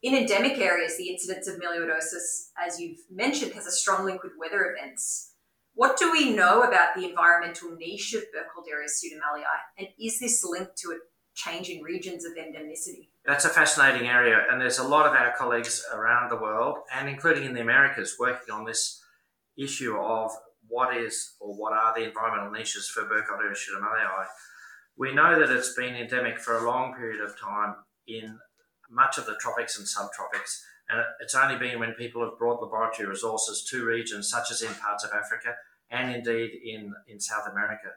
In 0.03 0.17
endemic 0.17 0.59
areas, 0.59 0.97
the 0.97 1.09
incidence 1.09 1.47
of 1.47 1.61
melioidosis, 1.61 2.49
as 2.61 2.81
you've 2.81 2.99
mentioned, 3.09 3.53
has 3.53 3.67
a 3.67 3.71
strong 3.71 4.05
link 4.05 4.25
with 4.25 4.33
weather 4.37 4.75
events. 4.75 5.35
What 5.75 5.97
do 5.97 6.11
we 6.11 6.35
know 6.35 6.62
about 6.62 6.97
the 6.97 7.09
environmental 7.09 7.77
niche 7.77 8.12
of 8.15 8.23
Burkholderia 8.23 8.87
pseudomallei, 8.87 9.45
and 9.79 9.87
is 10.01 10.19
this 10.19 10.45
linked 10.45 10.77
to 10.79 10.88
a 10.88 10.99
change 11.35 11.69
in 11.69 11.83
regions 11.83 12.25
of 12.25 12.33
endemicity? 12.33 13.11
That's 13.25 13.45
a 13.45 13.49
fascinating 13.49 14.09
area, 14.09 14.45
and 14.51 14.61
there's 14.61 14.81
a 14.81 14.87
lot 14.87 15.07
of 15.07 15.15
our 15.15 15.35
colleagues 15.37 15.85
around 15.95 16.31
the 16.31 16.37
world, 16.37 16.79
and 16.93 17.09
including 17.09 17.45
in 17.45 17.55
the 17.55 17.61
Americas, 17.61 18.17
working 18.19 18.53
on 18.53 18.65
this 18.65 19.01
issue 19.57 19.97
of 19.97 20.33
what 20.67 20.97
is 20.97 21.37
or 21.41 21.55
what 21.55 21.73
are 21.73 21.95
the 21.95 22.05
environmental 22.05 22.51
niches 22.51 22.88
for 22.88 23.05
Burkholderia 23.05 23.55
pseudomallei. 23.55 24.27
We 24.99 25.15
know 25.15 25.38
that 25.38 25.57
it's 25.57 25.75
been 25.75 25.95
endemic 25.95 26.41
for 26.41 26.59
a 26.59 26.67
long 26.67 26.95
period 26.95 27.23
of 27.23 27.38
time 27.38 27.77
in 28.07 28.38
much 28.92 29.18
of 29.18 29.26
the 29.26 29.37
tropics 29.40 29.78
and 29.78 29.87
subtropics. 29.87 30.61
And 30.88 31.00
it's 31.20 31.35
only 31.35 31.57
been 31.57 31.78
when 31.78 31.92
people 31.92 32.22
have 32.22 32.38
brought 32.38 32.62
laboratory 32.62 33.09
resources 33.09 33.66
to 33.70 33.85
regions 33.85 34.28
such 34.28 34.50
as 34.50 34.62
in 34.62 34.74
parts 34.74 35.05
of 35.05 35.11
Africa 35.12 35.55
and 35.90 36.14
indeed 36.14 36.50
in, 36.64 36.92
in 37.09 37.20
South 37.20 37.46
America 37.50 37.88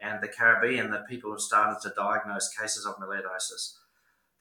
and 0.00 0.22
the 0.22 0.28
Caribbean 0.28 0.90
that 0.90 1.08
people 1.08 1.30
have 1.30 1.40
started 1.40 1.78
to 1.82 1.94
diagnose 1.96 2.50
cases 2.54 2.86
of 2.86 2.96
melioidosis. 2.96 3.74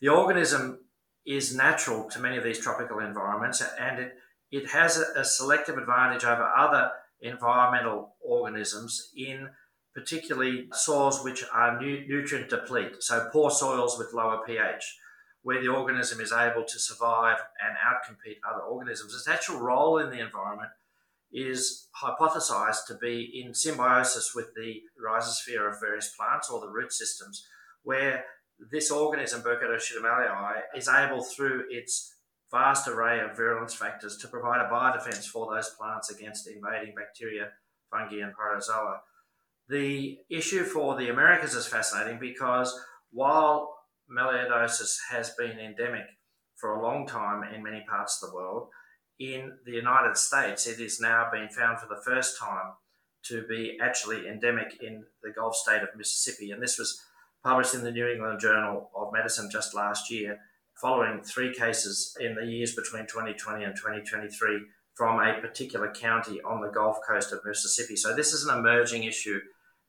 The 0.01 0.09
organism 0.09 0.79
is 1.25 1.55
natural 1.55 2.09
to 2.09 2.19
many 2.19 2.37
of 2.37 2.43
these 2.43 2.59
tropical 2.59 2.99
environments 2.99 3.63
and 3.79 3.99
it, 3.99 4.13
it 4.51 4.69
has 4.69 4.97
a, 4.97 5.21
a 5.21 5.25
selective 5.25 5.77
advantage 5.77 6.25
over 6.25 6.43
other 6.43 6.91
environmental 7.21 8.15
organisms 8.21 9.09
in 9.15 9.49
particularly 9.93 10.67
soils 10.73 11.23
which 11.23 11.43
are 11.53 11.79
nu- 11.79 12.05
nutrient 12.07 12.49
deplete, 12.49 12.95
so 12.99 13.29
poor 13.31 13.51
soils 13.51 13.97
with 13.97 14.13
lower 14.13 14.43
pH, 14.45 14.97
where 15.43 15.61
the 15.61 15.67
organism 15.67 16.19
is 16.19 16.31
able 16.31 16.63
to 16.63 16.79
survive 16.79 17.37
and 17.61 17.75
outcompete 17.77 18.37
other 18.49 18.61
organisms. 18.61 19.13
Its 19.13 19.27
actual 19.27 19.59
role 19.59 19.97
in 19.97 20.09
the 20.09 20.19
environment 20.19 20.71
is 21.31 21.87
hypothesized 22.01 22.85
to 22.87 22.95
be 22.95 23.41
in 23.43 23.53
symbiosis 23.53 24.33
with 24.33 24.53
the 24.55 24.81
rhizosphere 25.03 25.71
of 25.71 25.79
various 25.79 26.13
plants 26.15 26.49
or 26.49 26.61
the 26.61 26.69
root 26.69 26.93
systems, 26.93 27.45
where 27.83 28.23
this 28.71 28.91
organism, 28.91 29.41
mallei, 29.41 30.61
is 30.75 30.87
able 30.87 31.23
through 31.23 31.65
its 31.69 32.15
vast 32.51 32.87
array 32.87 33.19
of 33.19 33.35
virulence 33.35 33.73
factors 33.73 34.15
to 34.17 34.27
provide 34.27 34.61
a 34.61 34.69
biodefense 34.69 35.25
for 35.25 35.53
those 35.53 35.69
plants 35.69 36.11
against 36.11 36.47
invading 36.47 36.93
bacteria, 36.95 37.49
fungi, 37.91 38.19
and 38.21 38.33
protozoa. 38.33 39.01
The 39.67 40.19
issue 40.29 40.63
for 40.63 40.95
the 40.95 41.09
Americas 41.09 41.55
is 41.55 41.65
fascinating 41.65 42.19
because 42.19 42.79
while 43.11 43.72
melioidosis 44.15 44.97
has 45.09 45.31
been 45.31 45.59
endemic 45.59 46.05
for 46.55 46.75
a 46.75 46.81
long 46.81 47.05
time 47.05 47.43
in 47.53 47.63
many 47.63 47.83
parts 47.89 48.21
of 48.21 48.29
the 48.29 48.35
world, 48.35 48.69
in 49.19 49.57
the 49.65 49.73
United 49.73 50.17
States, 50.17 50.67
it 50.67 50.79
is 50.79 50.99
now 50.99 51.27
being 51.31 51.49
found 51.49 51.79
for 51.79 51.87
the 51.87 52.01
first 52.03 52.39
time 52.39 52.73
to 53.25 53.45
be 53.47 53.77
actually 53.81 54.27
endemic 54.27 54.81
in 54.81 55.03
the 55.21 55.31
Gulf 55.31 55.55
state 55.55 55.81
of 55.81 55.89
Mississippi. 55.95 56.51
And 56.51 56.61
this 56.61 56.77
was 56.77 57.01
published 57.43 57.73
in 57.73 57.83
the 57.83 57.91
New 57.91 58.07
England 58.07 58.39
Journal 58.39 58.89
of 58.95 59.13
Medicine 59.13 59.49
just 59.51 59.75
last 59.75 60.11
year, 60.11 60.39
following 60.81 61.21
three 61.21 61.53
cases 61.53 62.15
in 62.19 62.35
the 62.35 62.45
years 62.45 62.75
between 62.75 63.03
2020 63.03 63.63
and 63.63 63.75
2023 63.75 64.61
from 64.95 65.19
a 65.19 65.39
particular 65.41 65.91
county 65.91 66.39
on 66.41 66.61
the 66.61 66.69
Gulf 66.69 66.97
Coast 67.07 67.31
of 67.31 67.39
Mississippi. 67.45 67.95
So 67.95 68.15
this 68.15 68.33
is 68.33 68.45
an 68.45 68.57
emerging 68.57 69.03
issue, 69.03 69.39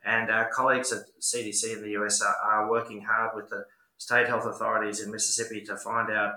and 0.04 0.30
our 0.30 0.50
colleagues 0.50 0.92
at 0.92 1.04
CDC 1.20 1.76
in 1.76 1.82
the 1.82 1.90
US 1.90 2.22
are, 2.22 2.34
are 2.34 2.70
working 2.70 3.02
hard 3.02 3.30
with 3.34 3.48
the 3.48 3.64
state 3.98 4.26
health 4.26 4.46
authorities 4.46 5.00
in 5.00 5.11
Mississippi 5.11 5.61
to 5.62 5.76
find 5.76 6.11
out 6.11 6.35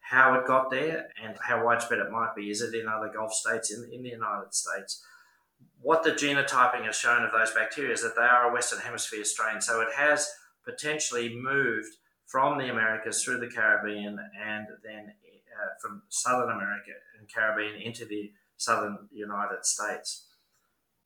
how 0.00 0.34
it 0.34 0.46
got 0.46 0.70
there 0.70 1.08
and 1.22 1.34
how 1.40 1.64
widespread 1.64 1.98
it 1.98 2.10
might 2.10 2.34
be. 2.36 2.50
Is 2.50 2.60
it 2.60 2.74
in 2.74 2.88
other 2.88 3.10
Gulf 3.12 3.32
states 3.32 3.72
in, 3.72 3.88
in 3.92 4.02
the 4.02 4.10
United 4.10 4.52
States? 4.52 5.02
What 5.80 6.02
the 6.02 6.12
genotyping 6.12 6.84
has 6.84 6.96
shown 6.96 7.24
of 7.24 7.32
those 7.32 7.52
bacteria 7.52 7.92
is 7.92 8.02
that 8.02 8.16
they 8.16 8.22
are 8.22 8.50
a 8.50 8.52
Western 8.52 8.80
Hemisphere 8.80 9.24
strain. 9.24 9.60
So 9.60 9.80
it 9.80 9.94
has 9.96 10.28
potentially 10.64 11.34
moved 11.34 11.94
from 12.26 12.58
the 12.58 12.70
Americas 12.70 13.22
through 13.22 13.38
the 13.38 13.48
Caribbean 13.48 14.18
and 14.44 14.66
then 14.82 15.12
uh, 15.54 15.68
from 15.80 16.02
Southern 16.08 16.50
America 16.50 16.92
and 17.18 17.28
Caribbean 17.32 17.80
into 17.80 18.04
the 18.04 18.32
Southern 18.56 19.08
United 19.12 19.64
States. 19.64 20.26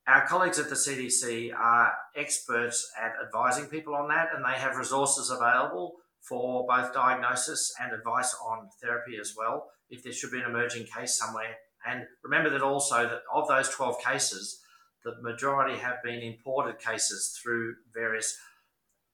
Our 0.08 0.26
colleagues 0.26 0.58
at 0.58 0.70
the 0.70 0.74
CDC 0.74 1.54
are 1.54 1.92
experts 2.16 2.90
at 2.98 3.12
advising 3.22 3.66
people 3.66 3.94
on 3.94 4.08
that, 4.08 4.28
and 4.34 4.42
they 4.42 4.58
have 4.58 4.76
resources 4.76 5.30
available 5.30 5.96
for 6.26 6.66
both 6.66 6.94
diagnosis 6.94 7.74
and 7.78 7.92
advice 7.92 8.34
on 8.42 8.70
therapy 8.82 9.18
as 9.20 9.34
well, 9.36 9.68
if 9.90 10.02
there 10.02 10.12
should 10.14 10.30
be 10.30 10.38
an 10.38 10.48
emerging 10.48 10.86
case 10.86 11.18
somewhere. 11.18 11.56
And 11.86 12.04
remember 12.24 12.48
that 12.48 12.62
also 12.62 13.02
that 13.02 13.20
of 13.32 13.48
those 13.48 13.68
12 13.68 14.02
cases, 14.02 14.60
the 15.04 15.14
majority 15.20 15.78
have 15.78 16.02
been 16.02 16.20
imported 16.20 16.78
cases 16.78 17.38
through 17.40 17.74
various 17.92 18.34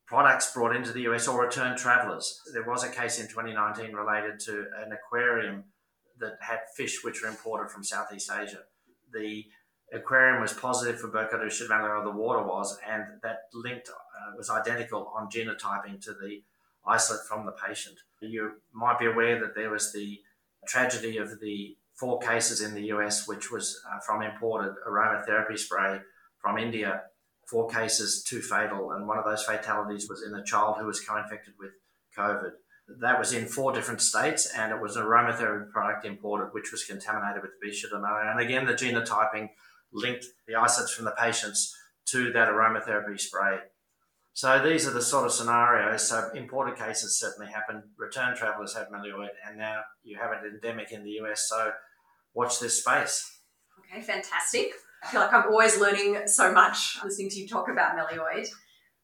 products 0.07 0.53
brought 0.53 0.77
into 0.77 0.93
the 0.93 1.03
US 1.03 1.27
or 1.27 1.45
returned 1.45 1.77
travelers. 1.77 2.41
There 2.53 2.65
was 2.65 2.85
a 2.85 2.89
case 2.89 3.19
in 3.19 3.27
2019 3.27 3.95
related 3.95 4.39
to 4.47 4.67
an 4.85 4.93
aquarium 4.93 5.65
that 6.21 6.35
had 6.41 6.61
fish 6.77 7.03
which 7.03 7.21
were 7.21 7.29
imported 7.29 7.71
from 7.71 7.83
Southeast 7.83 8.31
Asia. 8.31 8.61
The 9.13 9.45
aquarium 9.93 10.41
was 10.41 10.53
positive 10.53 11.01
for 11.01 11.09
mallei, 11.09 12.01
or 12.01 12.05
the 12.05 12.11
water 12.11 12.43
was, 12.43 12.79
and 12.89 13.05
that 13.23 13.43
linked 13.53 13.89
uh, 13.89 14.33
was 14.37 14.51
identical 14.51 15.13
on 15.17 15.29
genotyping 15.29 16.01
to 16.03 16.13
the 16.13 16.43
isolate 16.87 17.23
from 17.29 17.47
the 17.47 17.53
patient. 17.53 17.97
You 18.21 18.53
might 18.73 18.99
be 18.99 19.07
aware 19.07 19.39
that 19.41 19.55
there 19.55 19.71
was 19.71 19.93
the 19.93 20.19
tragedy 20.67 21.19
of 21.19 21.41
the 21.41 21.77
four 21.95 22.19
cases 22.19 22.61
in 22.61 22.75
the 22.75 22.87
US, 22.95 23.27
which 23.29 23.51
was 23.51 23.81
uh, 23.91 24.01
from 24.01 24.23
imported 24.23 24.75
aromatherapy 24.89 25.59
spray 25.59 26.01
from 26.41 26.59
India. 26.59 27.03
Four 27.49 27.69
cases, 27.69 28.25
two 28.27 28.41
fatal, 28.41 28.93
and 28.93 29.07
one 29.07 29.19
of 29.19 29.25
those 29.25 29.45
fatalities 29.45 30.09
was 30.09 30.23
in 30.23 30.35
a 30.35 30.43
child 30.45 30.77
who 30.79 30.87
was 30.87 31.01
co 31.01 31.17
infected 31.19 31.55
with 31.59 31.73
COVID. 32.17 32.53
That 33.01 33.19
was 33.19 33.33
in 33.33 33.47
four 33.47 33.73
different 33.73 34.01
states, 34.01 34.51
and 34.57 34.73
it 34.73 34.81
was 34.81 34.97
an 34.97 35.05
aromatherapy 35.05 35.71
product 35.71 36.07
imported, 36.07 36.49
which 36.53 36.73
was 36.73 36.85
contaminated 36.85 37.43
with 37.43 37.53
Bischofsheim 37.63 38.31
And 38.31 38.41
again, 38.41 38.65
the 38.65 38.73
genotyping 38.73 39.51
linked 39.95 40.27
the 40.47 40.55
isolates 40.55 40.93
from 40.93 41.05
the 41.05 41.15
patients 41.19 41.75
to 42.07 42.33
that 42.33 42.49
aromatherapy 42.49 43.19
spray 43.19 43.59
so 44.35 44.61
these 44.61 44.85
are 44.87 44.91
the 44.91 45.01
sort 45.01 45.27
of 45.27 45.33
scenarios. 45.33 46.09
So 46.09 46.31
imported 46.35 46.77
cases 46.77 47.19
certainly 47.21 47.51
happen. 47.51 47.85
Return 47.97 48.37
travellers 48.37 48.75
have 48.75 48.89
melioid, 48.89 49.29
and 49.47 49.57
now 49.57 49.83
you 50.03 50.19
have 50.19 50.33
it 50.33 50.45
endemic 50.45 50.91
in 50.91 51.05
the 51.05 51.11
US. 51.23 51.49
So 51.49 51.71
watch 52.35 52.59
this 52.59 52.81
space. 52.81 53.41
Okay, 53.79 54.03
fantastic. 54.03 54.73
I 55.05 55.07
feel 55.07 55.21
like 55.21 55.33
I'm 55.33 55.45
always 55.45 55.79
learning 55.79 56.27
so 56.27 56.53
much 56.53 56.99
listening 57.05 57.29
to 57.31 57.41
you 57.41 57.47
talk 57.47 57.69
about 57.69 57.97
melioid. 57.97 58.49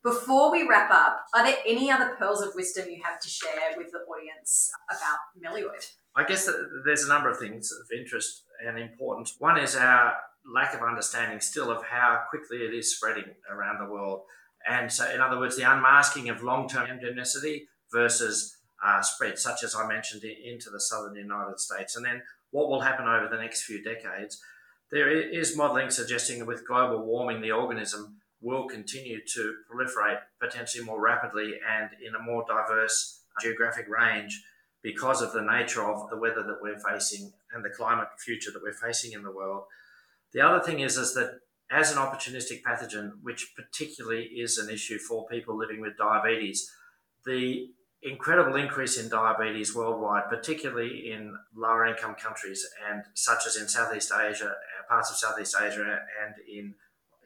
Before 0.03 0.51
we 0.51 0.67
wrap 0.67 0.91
up, 0.91 1.27
are 1.35 1.45
there 1.45 1.59
any 1.65 1.93
other 1.93 2.17
pearls 2.19 2.43
of 2.43 2.55
wisdom 2.57 2.89
you 2.89 3.01
have 3.05 3.21
to 3.21 3.29
share 3.29 3.77
with 3.77 3.93
the 3.93 3.99
audience 3.99 4.71
about 4.91 5.19
melioid? 5.39 5.87
I 6.17 6.25
guess 6.25 6.51
there's 6.85 7.05
a 7.05 7.09
number 7.09 7.31
of 7.31 7.39
things 7.39 7.71
of 7.71 7.87
interest 7.97 8.43
and 8.67 8.79
importance. 8.79 9.37
One 9.39 9.59
is 9.59 9.77
our 9.77 10.15
lack 10.53 10.75
of 10.75 10.83
understanding 10.83 11.41
still 11.41 11.71
of 11.71 11.85
how 11.85 12.23
quickly 12.29 12.59
it 12.59 12.75
is 12.75 12.95
spreading 12.95 13.35
around 13.51 13.79
the 13.79 13.91
world. 13.91 14.23
And 14.69 14.93
so, 14.93 15.11
in 15.11 15.21
other 15.21 15.39
words, 15.39 15.57
the 15.57 15.71
unmasking 15.71 16.29
of 16.29 16.43
long 16.43 16.69
term 16.69 16.87
endemicity 16.87 17.63
versus 17.93 18.57
uh, 18.85 19.03
spread, 19.03 19.39
such 19.39 19.63
as 19.63 19.75
I 19.75 19.87
mentioned, 19.87 20.23
into 20.25 20.71
the 20.71 20.81
southern 20.81 21.17
United 21.17 21.61
States. 21.61 21.97
And 21.97 22.05
then 22.05 22.23
what 22.51 22.69
will 22.69 22.81
happen 22.81 23.07
over 23.07 23.29
the 23.29 23.41
next 23.41 23.63
few 23.63 23.83
decades? 23.83 24.41
There 24.91 25.11
is 25.11 25.57
modelling 25.57 25.91
suggesting 25.91 26.41
that 26.41 26.47
with 26.47 26.67
global 26.67 27.05
warming, 27.05 27.41
the 27.41 27.53
organism 27.53 28.17
will 28.43 28.67
continue 28.67 29.21
to 29.35 29.55
proliferate 29.71 30.19
potentially 30.41 30.85
more 30.85 31.01
rapidly 31.01 31.55
and 31.69 31.91
in 32.05 32.15
a 32.15 32.23
more 32.23 32.45
diverse 32.49 33.21
geographic 33.41 33.87
range 33.89 34.43
because 34.83 35.21
of 35.23 35.33
the 35.33 35.43
nature 35.43 35.85
of 35.85 36.09
the 36.11 36.17
weather 36.17 36.43
that 36.43 36.59
we're 36.61 36.79
facing 36.79 37.33
and 37.53 37.65
the 37.65 37.71
climate 37.71 38.09
future 38.19 38.51
that 38.51 38.63
we're 38.63 38.73
facing 38.73 39.13
in 39.13 39.23
the 39.23 39.31
world. 39.31 39.65
The 40.33 40.41
other 40.41 40.61
thing 40.65 40.81
is, 40.81 40.97
is 40.97 41.15
that 41.15 41.41
as 41.71 41.93
an 41.93 41.99
opportunistic 41.99 42.63
pathogen, 42.63 43.13
which 43.23 43.53
particularly 43.57 44.25
is 44.25 44.59
an 44.59 44.71
issue 44.71 44.99
for 44.99 45.27
people 45.27 45.57
living 45.57 45.81
with 45.81 45.97
diabetes, 45.97 46.71
the 47.25 47.69
incredible 48.03 48.57
increase 48.57 48.99
in 48.99 49.09
diabetes 49.09 49.75
worldwide, 49.75 50.29
particularly 50.29 51.11
in 51.13 51.37
lower 51.55 51.87
income 51.87 52.15
countries 52.15 52.67
and 52.91 53.03
such 53.15 53.47
as 53.47 53.57
in 53.57 53.69
Southeast 53.69 54.11
Asia, 54.13 54.49
uh, 54.49 54.89
parts 54.89 55.11
of 55.11 55.17
Southeast 55.17 55.55
Asia, 55.61 56.01
and 56.25 56.35
in 56.49 56.75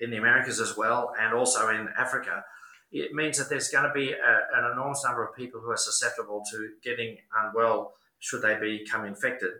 in 0.00 0.10
the 0.10 0.16
Americas 0.16 0.58
as 0.58 0.76
well, 0.76 1.14
and 1.20 1.32
also 1.32 1.68
in 1.68 1.88
Africa, 1.96 2.44
it 2.90 3.12
means 3.12 3.38
that 3.38 3.48
there's 3.48 3.68
going 3.68 3.84
to 3.84 3.92
be 3.92 4.10
a, 4.10 4.58
an 4.58 4.72
enormous 4.72 5.04
number 5.04 5.24
of 5.24 5.34
people 5.36 5.60
who 5.60 5.70
are 5.70 5.76
susceptible 5.76 6.42
to 6.50 6.70
getting 6.82 7.16
unwell 7.40 7.94
should 8.18 8.42
they 8.42 8.56
become 8.58 9.04
infected. 9.04 9.52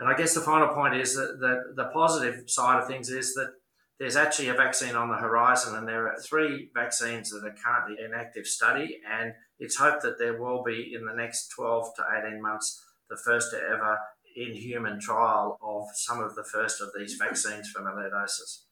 And 0.00 0.08
I 0.08 0.16
guess 0.16 0.34
the 0.34 0.40
final 0.40 0.68
point 0.68 0.96
is 0.96 1.14
that 1.14 1.38
the, 1.76 1.90
positive 1.92 2.48
side 2.48 2.80
of 2.80 2.88
things 2.88 3.10
is 3.10 3.34
that 3.34 3.52
there's 3.98 4.16
actually 4.16 4.48
a 4.48 4.54
vaccine 4.54 4.96
on 4.96 5.10
the 5.10 5.16
horizon, 5.16 5.76
and 5.76 5.86
there 5.86 6.08
are 6.08 6.18
three 6.18 6.70
vaccines 6.74 7.30
that 7.30 7.44
are 7.44 7.54
currently 7.62 8.02
in 8.02 8.14
active 8.14 8.46
study. 8.46 8.98
And 9.06 9.34
it's 9.58 9.76
hoped 9.76 10.02
that 10.02 10.18
there 10.18 10.40
will 10.40 10.62
be 10.62 10.94
in 10.98 11.04
the 11.04 11.12
next 11.12 11.48
12 11.54 11.94
to 11.96 12.02
18 12.26 12.40
months 12.40 12.82
the 13.10 13.18
first 13.22 13.54
ever 13.54 13.98
in 14.36 14.54
human 14.54 14.98
trial 15.00 15.58
of 15.62 15.84
some 15.94 16.20
of 16.20 16.34
the 16.34 16.44
first 16.44 16.80
of 16.80 16.88
these 16.96 17.16
vaccines 17.16 17.68
for 17.70 17.82
melioidosis. 17.82 18.62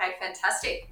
Okay, 0.00 0.14
fantastic. 0.18 0.90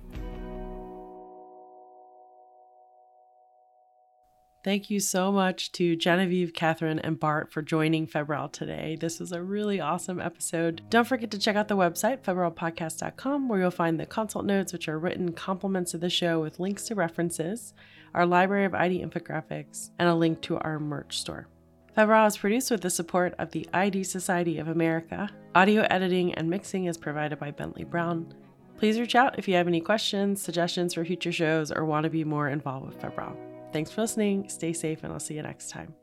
Thank 4.66 4.90
you 4.90 4.98
so 4.98 5.30
much 5.30 5.70
to 5.72 5.94
Genevieve, 5.94 6.52
Catherine, 6.52 6.98
and 6.98 7.20
Bart 7.20 7.52
for 7.52 7.62
joining 7.62 8.08
Febrile 8.08 8.48
today. 8.48 8.96
This 8.98 9.20
was 9.20 9.30
a 9.30 9.40
really 9.40 9.80
awesome 9.80 10.20
episode. 10.20 10.82
Don't 10.90 11.06
forget 11.06 11.30
to 11.30 11.38
check 11.38 11.54
out 11.54 11.68
the 11.68 11.76
website, 11.76 12.24
febrilepodcast.com, 12.24 13.48
where 13.48 13.60
you'll 13.60 13.70
find 13.70 14.00
the 14.00 14.06
consult 14.06 14.44
notes, 14.44 14.72
which 14.72 14.88
are 14.88 14.98
written 14.98 15.30
compliments 15.30 15.94
of 15.94 16.00
the 16.00 16.10
show 16.10 16.40
with 16.40 16.58
links 16.58 16.82
to 16.86 16.96
references, 16.96 17.74
our 18.12 18.26
library 18.26 18.64
of 18.64 18.74
ID 18.74 19.04
infographics, 19.04 19.90
and 20.00 20.08
a 20.08 20.14
link 20.16 20.40
to 20.40 20.58
our 20.58 20.80
merch 20.80 21.20
store. 21.20 21.46
Febrile 21.94 22.26
is 22.26 22.36
produced 22.36 22.72
with 22.72 22.80
the 22.80 22.90
support 22.90 23.36
of 23.38 23.52
the 23.52 23.68
ID 23.72 24.02
Society 24.02 24.58
of 24.58 24.66
America. 24.66 25.30
Audio 25.54 25.86
editing 25.90 26.34
and 26.34 26.50
mixing 26.50 26.86
is 26.86 26.98
provided 26.98 27.38
by 27.38 27.52
Bentley 27.52 27.84
Brown. 27.84 28.34
Please 28.78 28.98
reach 28.98 29.14
out 29.14 29.38
if 29.38 29.46
you 29.46 29.54
have 29.54 29.68
any 29.68 29.80
questions, 29.80 30.42
suggestions 30.42 30.94
for 30.94 31.04
future 31.04 31.30
shows, 31.30 31.70
or 31.70 31.84
want 31.84 32.02
to 32.02 32.10
be 32.10 32.24
more 32.24 32.48
involved 32.48 32.86
with 32.86 33.00
Febrile. 33.00 33.36
Thanks 33.72 33.90
for 33.90 34.00
listening. 34.02 34.48
Stay 34.48 34.72
safe, 34.72 35.04
and 35.04 35.12
I'll 35.12 35.20
see 35.20 35.34
you 35.34 35.42
next 35.42 35.70
time. 35.70 35.94